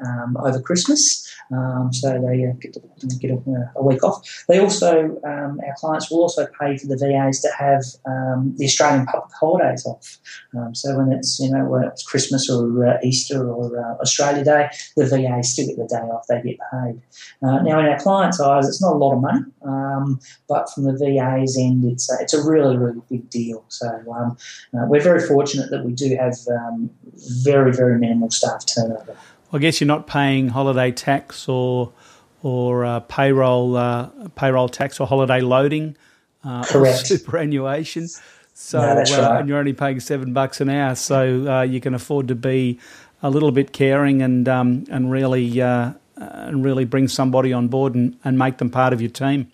over 0.44 0.60
Christmas. 0.60 1.31
Um, 1.52 1.92
so 1.92 2.08
they 2.10 2.44
uh, 2.46 2.52
get, 2.60 2.76
get 3.20 3.30
a, 3.30 3.72
a, 3.76 3.82
week 3.82 4.02
off. 4.02 4.44
They 4.48 4.58
also, 4.58 5.20
um, 5.24 5.60
our 5.66 5.74
clients 5.76 6.10
will 6.10 6.20
also 6.20 6.46
pay 6.58 6.78
for 6.78 6.86
the 6.86 6.96
VAs 6.96 7.40
to 7.40 7.48
have 7.58 7.82
um, 8.06 8.54
the 8.56 8.64
Australian 8.64 9.06
public 9.06 9.32
holidays 9.38 9.84
off. 9.86 10.18
Um, 10.56 10.74
so 10.74 10.96
when 10.96 11.12
it's 11.12 11.38
you 11.40 11.50
know 11.50 11.64
when 11.64 11.84
it's 11.84 12.02
Christmas 12.02 12.48
or 12.48 12.86
uh, 12.86 12.98
Easter 13.02 13.50
or 13.50 13.78
uh, 13.78 14.00
Australia 14.00 14.44
Day, 14.44 14.68
the 14.96 15.06
VAs 15.06 15.52
still 15.52 15.66
get 15.66 15.76
the 15.76 15.86
day 15.86 16.02
off. 16.02 16.26
They 16.28 16.42
get 16.42 16.58
paid. 16.72 17.02
Uh, 17.42 17.62
now 17.62 17.80
in 17.80 17.86
our 17.86 17.98
clients' 17.98 18.40
eyes, 18.40 18.68
it's 18.68 18.80
not 18.80 18.94
a 18.94 18.98
lot 18.98 19.14
of 19.14 19.20
money, 19.20 19.44
um, 19.62 20.20
but 20.48 20.70
from 20.70 20.84
the 20.84 20.92
VA's 20.92 21.56
end, 21.58 21.84
it's 21.84 22.10
a, 22.10 22.16
it's 22.20 22.34
a 22.34 22.42
really 22.42 22.76
really 22.76 23.02
big 23.10 23.28
deal. 23.28 23.64
So 23.68 23.88
um, 24.12 24.36
uh, 24.74 24.86
we're 24.86 25.02
very 25.02 25.26
fortunate 25.26 25.70
that 25.70 25.84
we 25.84 25.92
do 25.92 26.16
have 26.16 26.36
very 27.44 27.72
very 27.72 27.98
minimal 27.98 28.30
staff 28.30 28.64
turnover. 28.66 29.16
I 29.52 29.58
guess 29.58 29.80
you're 29.80 29.88
not 29.88 30.06
paying 30.06 30.48
holiday 30.48 30.90
tax 30.90 31.48
or 31.48 31.92
or 32.42 32.84
uh, 32.84 33.00
payroll 33.00 33.76
uh, 33.76 34.08
payroll 34.34 34.68
tax 34.68 34.98
or 34.98 35.06
holiday 35.06 35.40
loading 35.40 35.96
uh, 36.44 36.64
or 36.74 36.86
superannuation. 36.92 38.08
So 38.54 38.80
no, 38.80 38.88
uh, 38.88 38.94
right. 38.94 39.40
and 39.40 39.48
you're 39.48 39.58
only 39.58 39.72
paying 39.72 40.00
seven 40.00 40.32
bucks 40.32 40.60
an 40.60 40.68
hour, 40.68 40.94
so 40.94 41.48
uh, 41.50 41.62
you 41.62 41.80
can 41.80 41.94
afford 41.94 42.28
to 42.28 42.34
be 42.34 42.78
a 43.22 43.30
little 43.30 43.52
bit 43.52 43.72
caring 43.72 44.22
and 44.22 44.48
um, 44.48 44.84
and 44.90 45.10
really 45.10 45.60
uh, 45.60 45.92
and 46.16 46.64
really 46.64 46.84
bring 46.84 47.08
somebody 47.08 47.52
on 47.52 47.68
board 47.68 47.94
and, 47.94 48.16
and 48.24 48.38
make 48.38 48.58
them 48.58 48.70
part 48.70 48.92
of 48.92 49.00
your 49.00 49.10
team. 49.10 49.50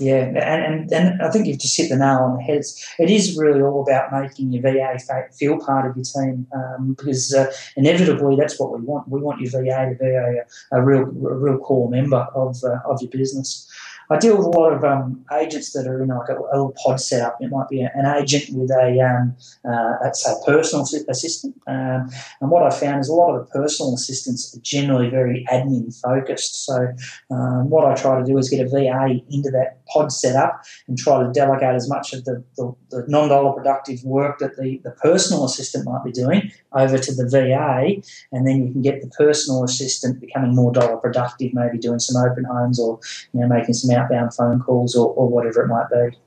Yeah, 0.00 0.24
and, 0.24 0.36
and, 0.36 0.92
and 0.92 1.22
I 1.22 1.30
think 1.30 1.46
you've 1.46 1.58
just 1.58 1.76
hit 1.76 1.88
the 1.88 1.96
nail 1.96 2.18
on 2.18 2.36
the 2.36 2.42
head. 2.42 2.64
It's, 2.98 3.36
really 3.38 3.62
all 3.62 3.82
about 3.82 4.12
making 4.12 4.52
your 4.52 4.62
VA 4.62 4.98
feel 5.32 5.58
part 5.58 5.88
of 5.88 5.96
your 5.96 6.04
team 6.04 6.46
um, 6.54 6.94
because 6.94 7.32
uh, 7.34 7.52
inevitably 7.76 8.36
that's 8.36 8.58
what 8.58 8.72
we 8.72 8.84
want. 8.84 9.08
We 9.08 9.20
want 9.20 9.40
your 9.40 9.50
VA 9.50 9.90
to 9.90 9.96
be 9.98 10.06
a, 10.06 10.44
a 10.72 10.82
real 10.82 11.02
a 11.02 11.34
real 11.34 11.58
core 11.58 11.88
member 11.88 12.26
of 12.34 12.56
uh, 12.64 12.78
of 12.84 13.00
your 13.00 13.10
business. 13.10 13.68
I 14.10 14.18
deal 14.18 14.36
with 14.36 14.46
a 14.46 14.50
lot 14.50 14.72
of 14.72 14.84
um, 14.84 15.24
agents 15.32 15.72
that 15.72 15.86
are 15.86 16.02
in 16.02 16.08
like 16.08 16.28
a, 16.28 16.34
a, 16.34 16.52
little 16.52 16.74
pod 16.82 17.00
setup. 17.00 17.38
It 17.40 17.50
might 17.50 17.68
be 17.68 17.80
an 17.80 18.06
agent 18.06 18.56
with 18.56 18.70
a, 18.70 19.00
um, 19.00 19.36
uh, 19.68 19.94
let's 20.02 20.24
say, 20.24 20.32
personal 20.46 20.86
assistant. 21.08 21.54
Um, 21.66 22.10
and 22.40 22.50
what 22.50 22.62
I 22.62 22.70
found 22.70 23.00
is 23.00 23.08
a 23.08 23.14
lot 23.14 23.34
of 23.34 23.46
the 23.46 23.52
personal 23.52 23.94
assistants 23.94 24.54
are 24.56 24.60
generally 24.60 25.08
very 25.08 25.46
admin 25.50 25.98
focused. 26.00 26.64
So 26.66 26.88
um, 27.30 27.70
what 27.70 27.86
I 27.86 27.94
try 27.94 28.18
to 28.18 28.24
do 28.24 28.36
is 28.38 28.48
get 28.48 28.60
a 28.60 28.68
VA 28.68 29.20
into 29.30 29.50
that 29.50 29.84
pod 29.86 30.12
setup 30.12 30.62
and 30.88 30.98
try 30.98 31.22
to 31.22 31.32
delegate 31.32 31.74
as 31.74 31.88
much 31.88 32.12
of 32.12 32.24
the, 32.24 32.44
the, 32.56 32.74
the 32.90 33.04
non-dollar 33.08 33.52
productive 33.52 34.02
work 34.04 34.38
that 34.38 34.56
the, 34.56 34.80
the 34.84 34.90
personal 34.90 35.44
assistant 35.44 35.86
might 35.86 36.04
be 36.04 36.12
doing 36.12 36.50
over 36.72 36.98
to 36.98 37.14
the 37.14 37.28
VA, 37.28 38.02
and 38.32 38.46
then 38.46 38.66
you 38.66 38.72
can 38.72 38.82
get 38.82 39.00
the 39.00 39.08
personal 39.08 39.64
assistant 39.64 40.20
becoming 40.20 40.54
more 40.54 40.72
dollar 40.72 40.96
productive, 40.96 41.54
maybe 41.54 41.78
doing 41.78 41.98
some 41.98 42.22
open 42.22 42.44
homes 42.44 42.80
or 42.80 42.98
you 43.32 43.40
know 43.40 43.46
making 43.46 43.74
some 43.74 43.94
outbound 44.04 44.34
phone 44.34 44.60
calls 44.60 44.94
or, 44.94 45.12
or 45.14 45.28
whatever 45.28 45.62
it 45.62 45.68
might 45.68 45.88
be. 45.90 46.18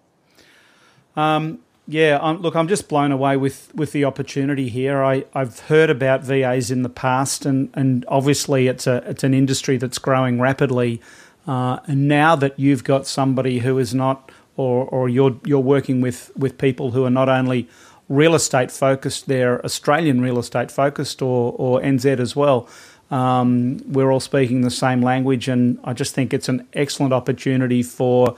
Um, 1.15 1.59
yeah, 1.87 2.19
look, 2.39 2.55
I'm 2.55 2.67
just 2.67 2.89
blown 2.89 3.13
away 3.13 3.37
with, 3.37 3.73
with 3.73 3.93
the 3.93 4.03
opportunity 4.03 4.67
here. 4.67 5.01
I, 5.01 5.23
I've 5.33 5.59
heard 5.61 5.89
about 5.89 6.21
VAs 6.21 6.69
in 6.69 6.81
the 6.83 6.89
past, 6.89 7.45
and, 7.45 7.69
and 7.73 8.05
obviously 8.09 8.67
it's 8.67 8.85
a 8.87 8.97
it's 9.09 9.23
an 9.23 9.33
industry 9.33 9.77
that's 9.77 9.97
growing 9.97 10.39
rapidly. 10.39 11.01
Uh, 11.47 11.79
and 11.87 12.09
now 12.09 12.35
that 12.35 12.59
you've 12.59 12.83
got 12.83 13.07
somebody 13.07 13.59
who 13.59 13.79
is 13.79 13.95
not, 13.95 14.31
or, 14.57 14.85
or 14.85 15.07
you're 15.07 15.39
you're 15.45 15.61
working 15.61 16.01
with, 16.01 16.29
with 16.35 16.57
people 16.57 16.91
who 16.91 17.05
are 17.05 17.09
not 17.09 17.29
only 17.29 17.69
real 18.09 18.35
estate 18.35 18.69
focused, 18.69 19.27
they're 19.27 19.63
Australian 19.63 20.19
real 20.19 20.39
estate 20.39 20.69
focused, 20.69 21.21
or 21.21 21.53
or 21.57 21.79
NZ 21.79 22.19
as 22.19 22.35
well. 22.35 22.67
Um, 23.09 23.81
we're 23.91 24.11
all 24.11 24.19
speaking 24.19 24.61
the 24.61 24.71
same 24.71 25.01
language, 25.01 25.47
and 25.47 25.79
I 25.83 25.93
just 25.93 26.13
think 26.13 26.33
it's 26.33 26.49
an 26.49 26.67
excellent 26.73 27.13
opportunity 27.13 27.83
for 27.83 28.35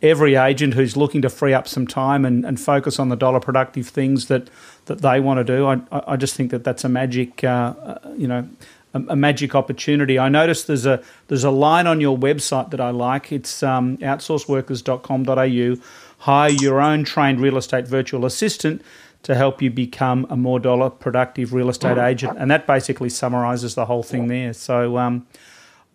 every 0.00 0.36
agent 0.36 0.74
who's 0.74 0.96
looking 0.96 1.22
to 1.22 1.28
free 1.28 1.52
up 1.52 1.66
some 1.66 1.86
time 1.86 2.24
and, 2.24 2.44
and 2.44 2.60
focus 2.60 2.98
on 2.98 3.08
the 3.08 3.16
dollar 3.16 3.40
productive 3.40 3.88
things 3.88 4.26
that, 4.26 4.48
that 4.86 5.02
they 5.02 5.18
want 5.20 5.38
to 5.38 5.44
do. 5.44 5.66
I, 5.66 5.80
I 5.90 6.16
just 6.16 6.34
think 6.34 6.50
that 6.52 6.64
that's 6.64 6.84
a 6.84 6.88
magic, 6.88 7.42
uh, 7.42 7.74
uh, 7.82 7.98
you 8.16 8.28
know, 8.28 8.48
a, 8.94 9.02
a, 9.08 9.16
magic 9.16 9.54
opportunity. 9.54 10.18
I 10.18 10.28
noticed 10.28 10.66
there's 10.66 10.86
a 10.86 11.02
there's 11.26 11.44
a 11.44 11.50
line 11.50 11.86
on 11.86 12.00
your 12.00 12.16
website 12.16 12.70
that 12.70 12.80
I 12.80 12.90
like. 12.90 13.32
It's 13.32 13.62
um, 13.62 13.98
outsourceworkers.com.au. 13.98 15.82
Hire 16.20 16.50
your 16.50 16.80
own 16.80 17.04
trained 17.04 17.40
real 17.40 17.56
estate 17.56 17.86
virtual 17.86 18.24
assistant 18.24 18.82
to 19.22 19.34
help 19.34 19.60
you 19.60 19.70
become 19.70 20.26
a 20.30 20.36
more 20.36 20.60
dollar 20.60 20.90
productive 20.90 21.52
real 21.52 21.68
estate 21.68 21.98
agent. 21.98 22.38
And 22.38 22.50
that 22.50 22.66
basically 22.66 23.08
summarizes 23.08 23.74
the 23.74 23.86
whole 23.86 24.02
thing 24.02 24.28
there. 24.28 24.52
So 24.52 24.96
um, 24.98 25.26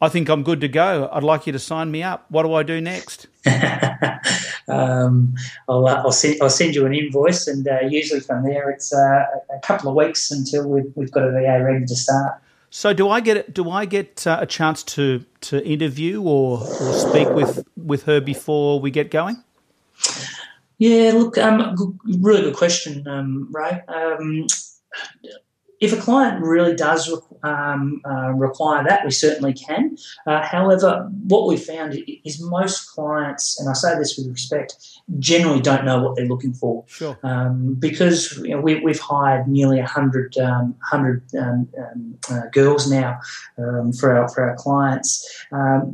I 0.02 0.10
think 0.10 0.30
I'm 0.30 0.44
good 0.44 0.62
to 0.62 0.68
go. 0.68 1.10
I'd 1.12 1.24
like 1.24 1.48
you 1.48 1.54
to 1.54 1.60
sign 1.60 1.90
me 1.90 2.04
up. 2.04 2.26
What 2.30 2.44
do 2.44 2.54
I 2.54 2.64
do 2.64 2.82
next? 2.82 3.28
um, 4.68 5.34
I'll, 5.70 5.88
uh, 5.88 6.02
I'll, 6.04 6.12
send, 6.12 6.42
I'll 6.42 6.50
send 6.50 6.76
you 6.76 6.86
an 6.86 6.94
invoice, 6.94 7.48
and 7.48 7.68
uh, 7.68 7.80
usually 7.88 8.20
from 8.20 8.44
there 8.44 8.70
it's 8.70 8.94
uh, 8.94 9.26
a 9.50 9.60
couple 9.62 9.90
of 9.90 9.96
weeks 9.96 10.30
until 10.30 10.68
we've, 10.68 10.92
we've 10.96 11.12
got 11.12 11.24
a 11.24 11.32
VA 11.32 11.64
ready 11.64 11.86
to 11.86 11.96
start. 11.96 12.42
So 12.70 12.92
do 12.92 13.08
I 13.08 13.20
get 13.20 13.54
do 13.54 13.70
I 13.70 13.86
get 13.86 14.26
uh, 14.26 14.40
a 14.42 14.48
chance 14.48 14.82
to 14.96 15.24
to 15.42 15.64
interview 15.64 16.24
or, 16.24 16.60
or 16.60 16.94
speak 16.94 17.30
with 17.30 17.68
with 17.78 18.04
her 18.06 18.20
before 18.20 18.80
we 18.80 18.90
get 18.90 19.12
going? 19.12 19.44
Yeah, 20.84 21.12
look, 21.14 21.38
um, 21.38 21.98
really 22.20 22.42
good 22.42 22.56
question, 22.56 23.08
um, 23.08 23.48
Ray. 23.52 23.82
Um, 23.88 24.48
if 25.80 25.92
a 25.92 25.98
client 25.98 26.42
really 26.42 26.76
does 26.76 27.12
um, 27.44 28.02
uh, 28.06 28.32
require 28.32 28.84
that, 28.88 29.04
we 29.04 29.12
certainly 29.12 29.54
can. 29.54 29.98
Uh, 30.26 30.42
however, 30.42 31.10
what 31.28 31.48
we 31.48 31.58
found 31.58 32.02
is 32.24 32.42
most 32.42 32.90
clients, 32.92 33.60
and 33.60 33.70
I 33.70 33.74
say 33.74 33.98
this 33.98 34.18
with 34.18 34.28
respect, 34.28 34.76
generally 35.20 35.60
don't 35.60 35.84
know 35.84 36.02
what 36.02 36.16
they're 36.16 36.26
looking 36.26 36.54
for. 36.54 36.86
Sure. 36.88 37.18
Um, 37.24 37.76
because 37.76 38.38
you 38.38 38.52
know, 38.52 38.62
we, 38.62 38.82
have 38.86 39.00
hired 39.00 39.48
nearly 39.48 39.80
100, 39.80 40.38
um, 40.38 40.76
100 40.90 41.24
um, 41.38 41.70
um, 41.78 42.18
uh, 42.32 42.42
girls 42.52 42.90
now 42.90 43.20
um, 43.58 43.92
for, 43.92 44.16
our, 44.16 44.30
for 44.30 44.50
our 44.50 44.56
clients. 44.56 45.46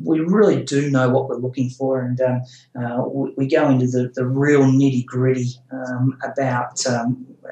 we 0.04 0.20
really 0.20 0.64
do 0.64 0.90
know 0.92 1.10
what 1.10 1.28
we're 1.28 1.38
looking 1.38 1.70
for, 1.70 2.02
and 2.02 2.22
uh, 2.22 3.04
we, 3.08 3.34
we, 3.38 3.48
go 3.48 3.68
into 3.68 3.88
the, 3.88 4.12
the 4.14 4.26
real 4.26 4.62
nitty 4.62 5.06
gritty 5.06 5.50
about 6.24 6.86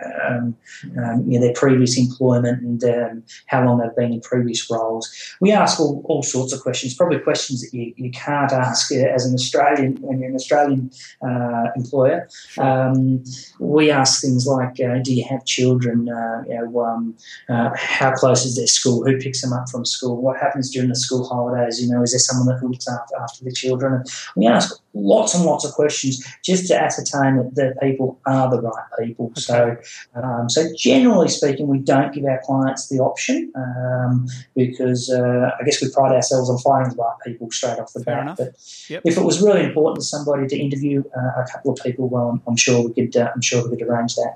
um, 0.05 0.55
um, 0.97 1.23
you 1.27 1.39
know, 1.39 1.45
their 1.45 1.53
previous 1.53 1.97
employment 1.97 2.61
and 2.61 2.83
um, 2.83 3.23
how 3.47 3.65
long 3.65 3.79
they've 3.79 3.95
been 3.95 4.13
in 4.13 4.21
previous 4.21 4.69
roles. 4.69 5.35
We 5.41 5.51
ask 5.51 5.79
all, 5.79 6.01
all 6.05 6.23
sorts 6.23 6.53
of 6.53 6.61
questions, 6.61 6.93
probably 6.93 7.19
questions 7.19 7.61
that 7.61 7.75
you, 7.75 7.93
you 7.97 8.11
can't 8.11 8.51
ask 8.51 8.91
uh, 8.91 8.97
as 8.97 9.25
an 9.25 9.33
Australian 9.33 9.97
when 10.01 10.19
you're 10.19 10.29
an 10.29 10.35
Australian 10.35 10.91
uh, 11.25 11.65
employer. 11.75 12.29
Um, 12.57 13.23
we 13.59 13.91
ask 13.91 14.21
things 14.21 14.45
like, 14.45 14.79
uh, 14.79 14.99
do 15.03 15.13
you 15.13 15.25
have 15.29 15.45
children? 15.45 16.09
Uh, 16.09 16.43
you 16.47 16.55
know, 16.55 16.79
um, 16.81 17.17
uh, 17.49 17.71
how 17.75 18.11
close 18.11 18.45
is 18.45 18.55
their 18.55 18.67
school? 18.67 19.05
Who 19.05 19.17
picks 19.17 19.41
them 19.41 19.53
up 19.53 19.69
from 19.69 19.85
school? 19.85 20.21
What 20.21 20.37
happens 20.37 20.71
during 20.71 20.89
the 20.89 20.95
school 20.95 21.27
holidays? 21.27 21.81
You 21.81 21.89
know, 21.91 22.01
is 22.03 22.11
there 22.11 22.19
someone 22.19 22.47
that 22.47 22.65
looks 22.65 22.87
after, 22.87 23.15
after 23.17 23.43
the 23.43 23.51
children? 23.51 23.93
And 23.93 24.09
we 24.35 24.47
ask 24.47 24.79
lots 24.93 25.33
and 25.35 25.45
lots 25.45 25.65
of 25.65 25.71
questions 25.73 26.25
just 26.43 26.67
to 26.67 26.79
ascertain 26.79 27.37
that 27.37 27.55
the 27.55 27.75
people 27.81 28.19
are 28.25 28.49
the 28.49 28.61
right 28.61 28.85
people. 28.99 29.27
Okay. 29.27 29.41
So 29.41 29.77
um, 30.15 30.49
so 30.49 30.67
generally 30.75 31.27
speaking, 31.27 31.67
we 31.67 31.79
don't 31.79 32.13
give 32.13 32.25
our 32.25 32.41
clients 32.43 32.87
the 32.89 32.99
option 32.99 33.51
um, 33.55 34.27
because 34.55 35.09
uh, 35.09 35.51
I 35.59 35.63
guess 35.63 35.81
we 35.81 35.89
pride 35.91 36.13
ourselves 36.13 36.49
on 36.49 36.57
finding 36.59 36.95
the 36.95 37.01
right 37.01 37.15
people 37.25 37.51
straight 37.51 37.79
off 37.79 37.93
the 37.93 38.03
Fair 38.03 38.15
bat. 38.15 38.23
Enough. 38.23 38.37
But 38.37 38.89
yep. 38.89 39.01
if 39.05 39.17
it 39.17 39.23
was 39.23 39.41
really 39.41 39.63
important 39.63 40.01
to 40.01 40.05
somebody 40.05 40.47
to 40.47 40.57
interview 40.57 41.03
uh, 41.15 41.41
a 41.41 41.45
couple 41.51 41.71
of 41.71 41.79
people, 41.83 42.09
well, 42.09 42.29
I'm, 42.29 42.41
I'm 42.47 42.55
sure 42.55 42.87
we 42.87 42.93
could. 42.93 43.15
Uh, 43.15 43.31
I'm 43.33 43.41
sure 43.41 43.69
we 43.69 43.77
could 43.77 43.87
arrange 43.87 44.15
that. 44.15 44.35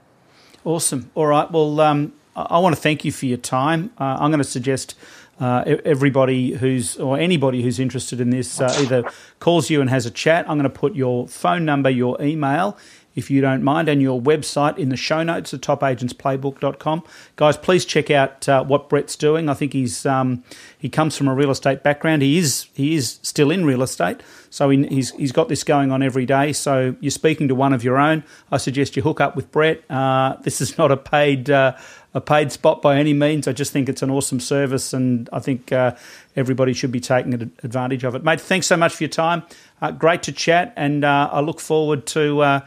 Awesome. 0.63 1.09
All 1.15 1.27
right. 1.27 1.49
Well, 1.49 1.79
um, 1.79 2.13
I 2.35 2.59
want 2.59 2.75
to 2.75 2.81
thank 2.81 3.03
you 3.03 3.11
for 3.11 3.25
your 3.25 3.37
time. 3.37 3.91
Uh, 3.99 4.17
I'm 4.19 4.31
going 4.31 4.39
to 4.39 4.43
suggest. 4.43 4.95
Uh, 5.39 5.63
everybody 5.85 6.51
who's 6.51 6.97
or 6.97 7.17
anybody 7.17 7.63
who's 7.63 7.79
interested 7.79 8.21
in 8.21 8.29
this 8.29 8.61
uh, 8.61 8.71
either 8.77 9.03
calls 9.39 9.71
you 9.71 9.81
and 9.81 9.89
has 9.89 10.05
a 10.05 10.11
chat. 10.11 10.47
I'm 10.47 10.55
going 10.55 10.69
to 10.71 10.79
put 10.79 10.93
your 10.93 11.27
phone 11.27 11.65
number, 11.65 11.89
your 11.89 12.21
email 12.21 12.77
if 13.15 13.29
you 13.29 13.41
don't 13.41 13.63
mind, 13.63 13.89
and 13.89 14.01
your 14.01 14.21
website 14.21 14.77
in 14.77 14.89
the 14.89 14.97
show 14.97 15.23
notes 15.23 15.53
at 15.53 15.61
topagentsplaybook.com. 15.61 17.03
Guys, 17.35 17.57
please 17.57 17.85
check 17.85 18.09
out 18.09 18.47
uh, 18.47 18.63
what 18.63 18.89
Brett's 18.89 19.15
doing. 19.15 19.49
I 19.49 19.53
think 19.53 19.73
he's 19.73 20.05
um, 20.05 20.43
he 20.77 20.89
comes 20.89 21.17
from 21.17 21.27
a 21.27 21.35
real 21.35 21.51
estate 21.51 21.83
background. 21.83 22.21
He 22.21 22.37
is 22.37 22.67
he 22.73 22.95
is 22.95 23.19
still 23.21 23.51
in 23.51 23.65
real 23.65 23.81
estate, 23.83 24.21
so 24.49 24.69
he, 24.69 24.85
he's 24.87 25.11
he's 25.11 25.31
got 25.31 25.49
this 25.49 25.63
going 25.63 25.91
on 25.91 26.01
every 26.01 26.25
day. 26.25 26.53
So 26.53 26.95
you're 26.99 27.11
speaking 27.11 27.47
to 27.49 27.55
one 27.55 27.73
of 27.73 27.83
your 27.83 27.97
own. 27.97 28.23
I 28.51 28.57
suggest 28.57 28.95
you 28.95 29.01
hook 29.01 29.19
up 29.19 29.35
with 29.35 29.51
Brett. 29.51 29.83
Uh, 29.89 30.37
this 30.41 30.61
is 30.61 30.77
not 30.77 30.91
a 30.91 30.97
paid. 30.97 31.49
Uh, 31.49 31.75
a 32.13 32.19
paid 32.19 32.51
spot 32.51 32.81
by 32.81 32.97
any 32.97 33.13
means. 33.13 33.47
I 33.47 33.53
just 33.53 33.71
think 33.71 33.87
it's 33.87 34.01
an 34.01 34.09
awesome 34.09 34.41
service, 34.41 34.93
and 34.93 35.29
I 35.31 35.39
think 35.39 35.71
uh, 35.71 35.95
everybody 36.35 36.73
should 36.73 36.91
be 36.91 36.99
taking 36.99 37.33
advantage 37.33 38.03
of 38.03 38.15
it. 38.15 38.23
Mate, 38.23 38.41
thanks 38.41 38.67
so 38.67 38.75
much 38.75 38.93
for 38.93 39.03
your 39.03 39.09
time. 39.09 39.43
Uh, 39.81 39.91
great 39.91 40.21
to 40.23 40.33
chat, 40.33 40.73
and 40.75 41.05
uh, 41.05 41.29
I 41.31 41.39
look 41.39 41.61
forward 41.61 42.05
to 42.07 42.61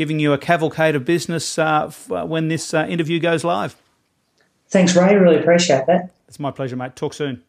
giving 0.00 0.18
you 0.18 0.32
a 0.32 0.38
cavalcade 0.38 0.94
of 0.94 1.04
business 1.04 1.58
uh, 1.58 1.84
f- 1.88 2.10
uh, 2.10 2.24
when 2.24 2.48
this 2.48 2.72
uh, 2.72 2.86
interview 2.88 3.20
goes 3.20 3.44
live. 3.44 3.76
Thanks, 4.70 4.96
Ray. 4.96 5.14
Really 5.14 5.38
appreciate 5.38 5.84
that. 5.88 6.10
It's 6.26 6.40
my 6.40 6.50
pleasure, 6.50 6.74
mate. 6.74 6.96
Talk 6.96 7.12
soon. 7.12 7.42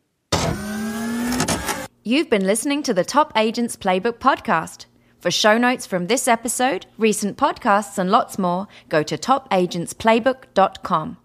You've 2.03 2.29
been 2.29 2.45
listening 2.45 2.83
to 2.83 2.93
the 2.93 3.05
Top 3.05 3.31
Agents 3.37 3.77
Playbook 3.77 4.19
podcast. 4.19 4.87
For 5.19 5.31
show 5.31 5.57
notes 5.57 5.85
from 5.85 6.07
this 6.07 6.27
episode, 6.27 6.87
recent 6.97 7.37
podcasts, 7.37 7.97
and 7.97 8.11
lots 8.11 8.37
more, 8.37 8.67
go 8.89 9.01
to 9.01 9.17
topagentsplaybook.com. 9.17 11.17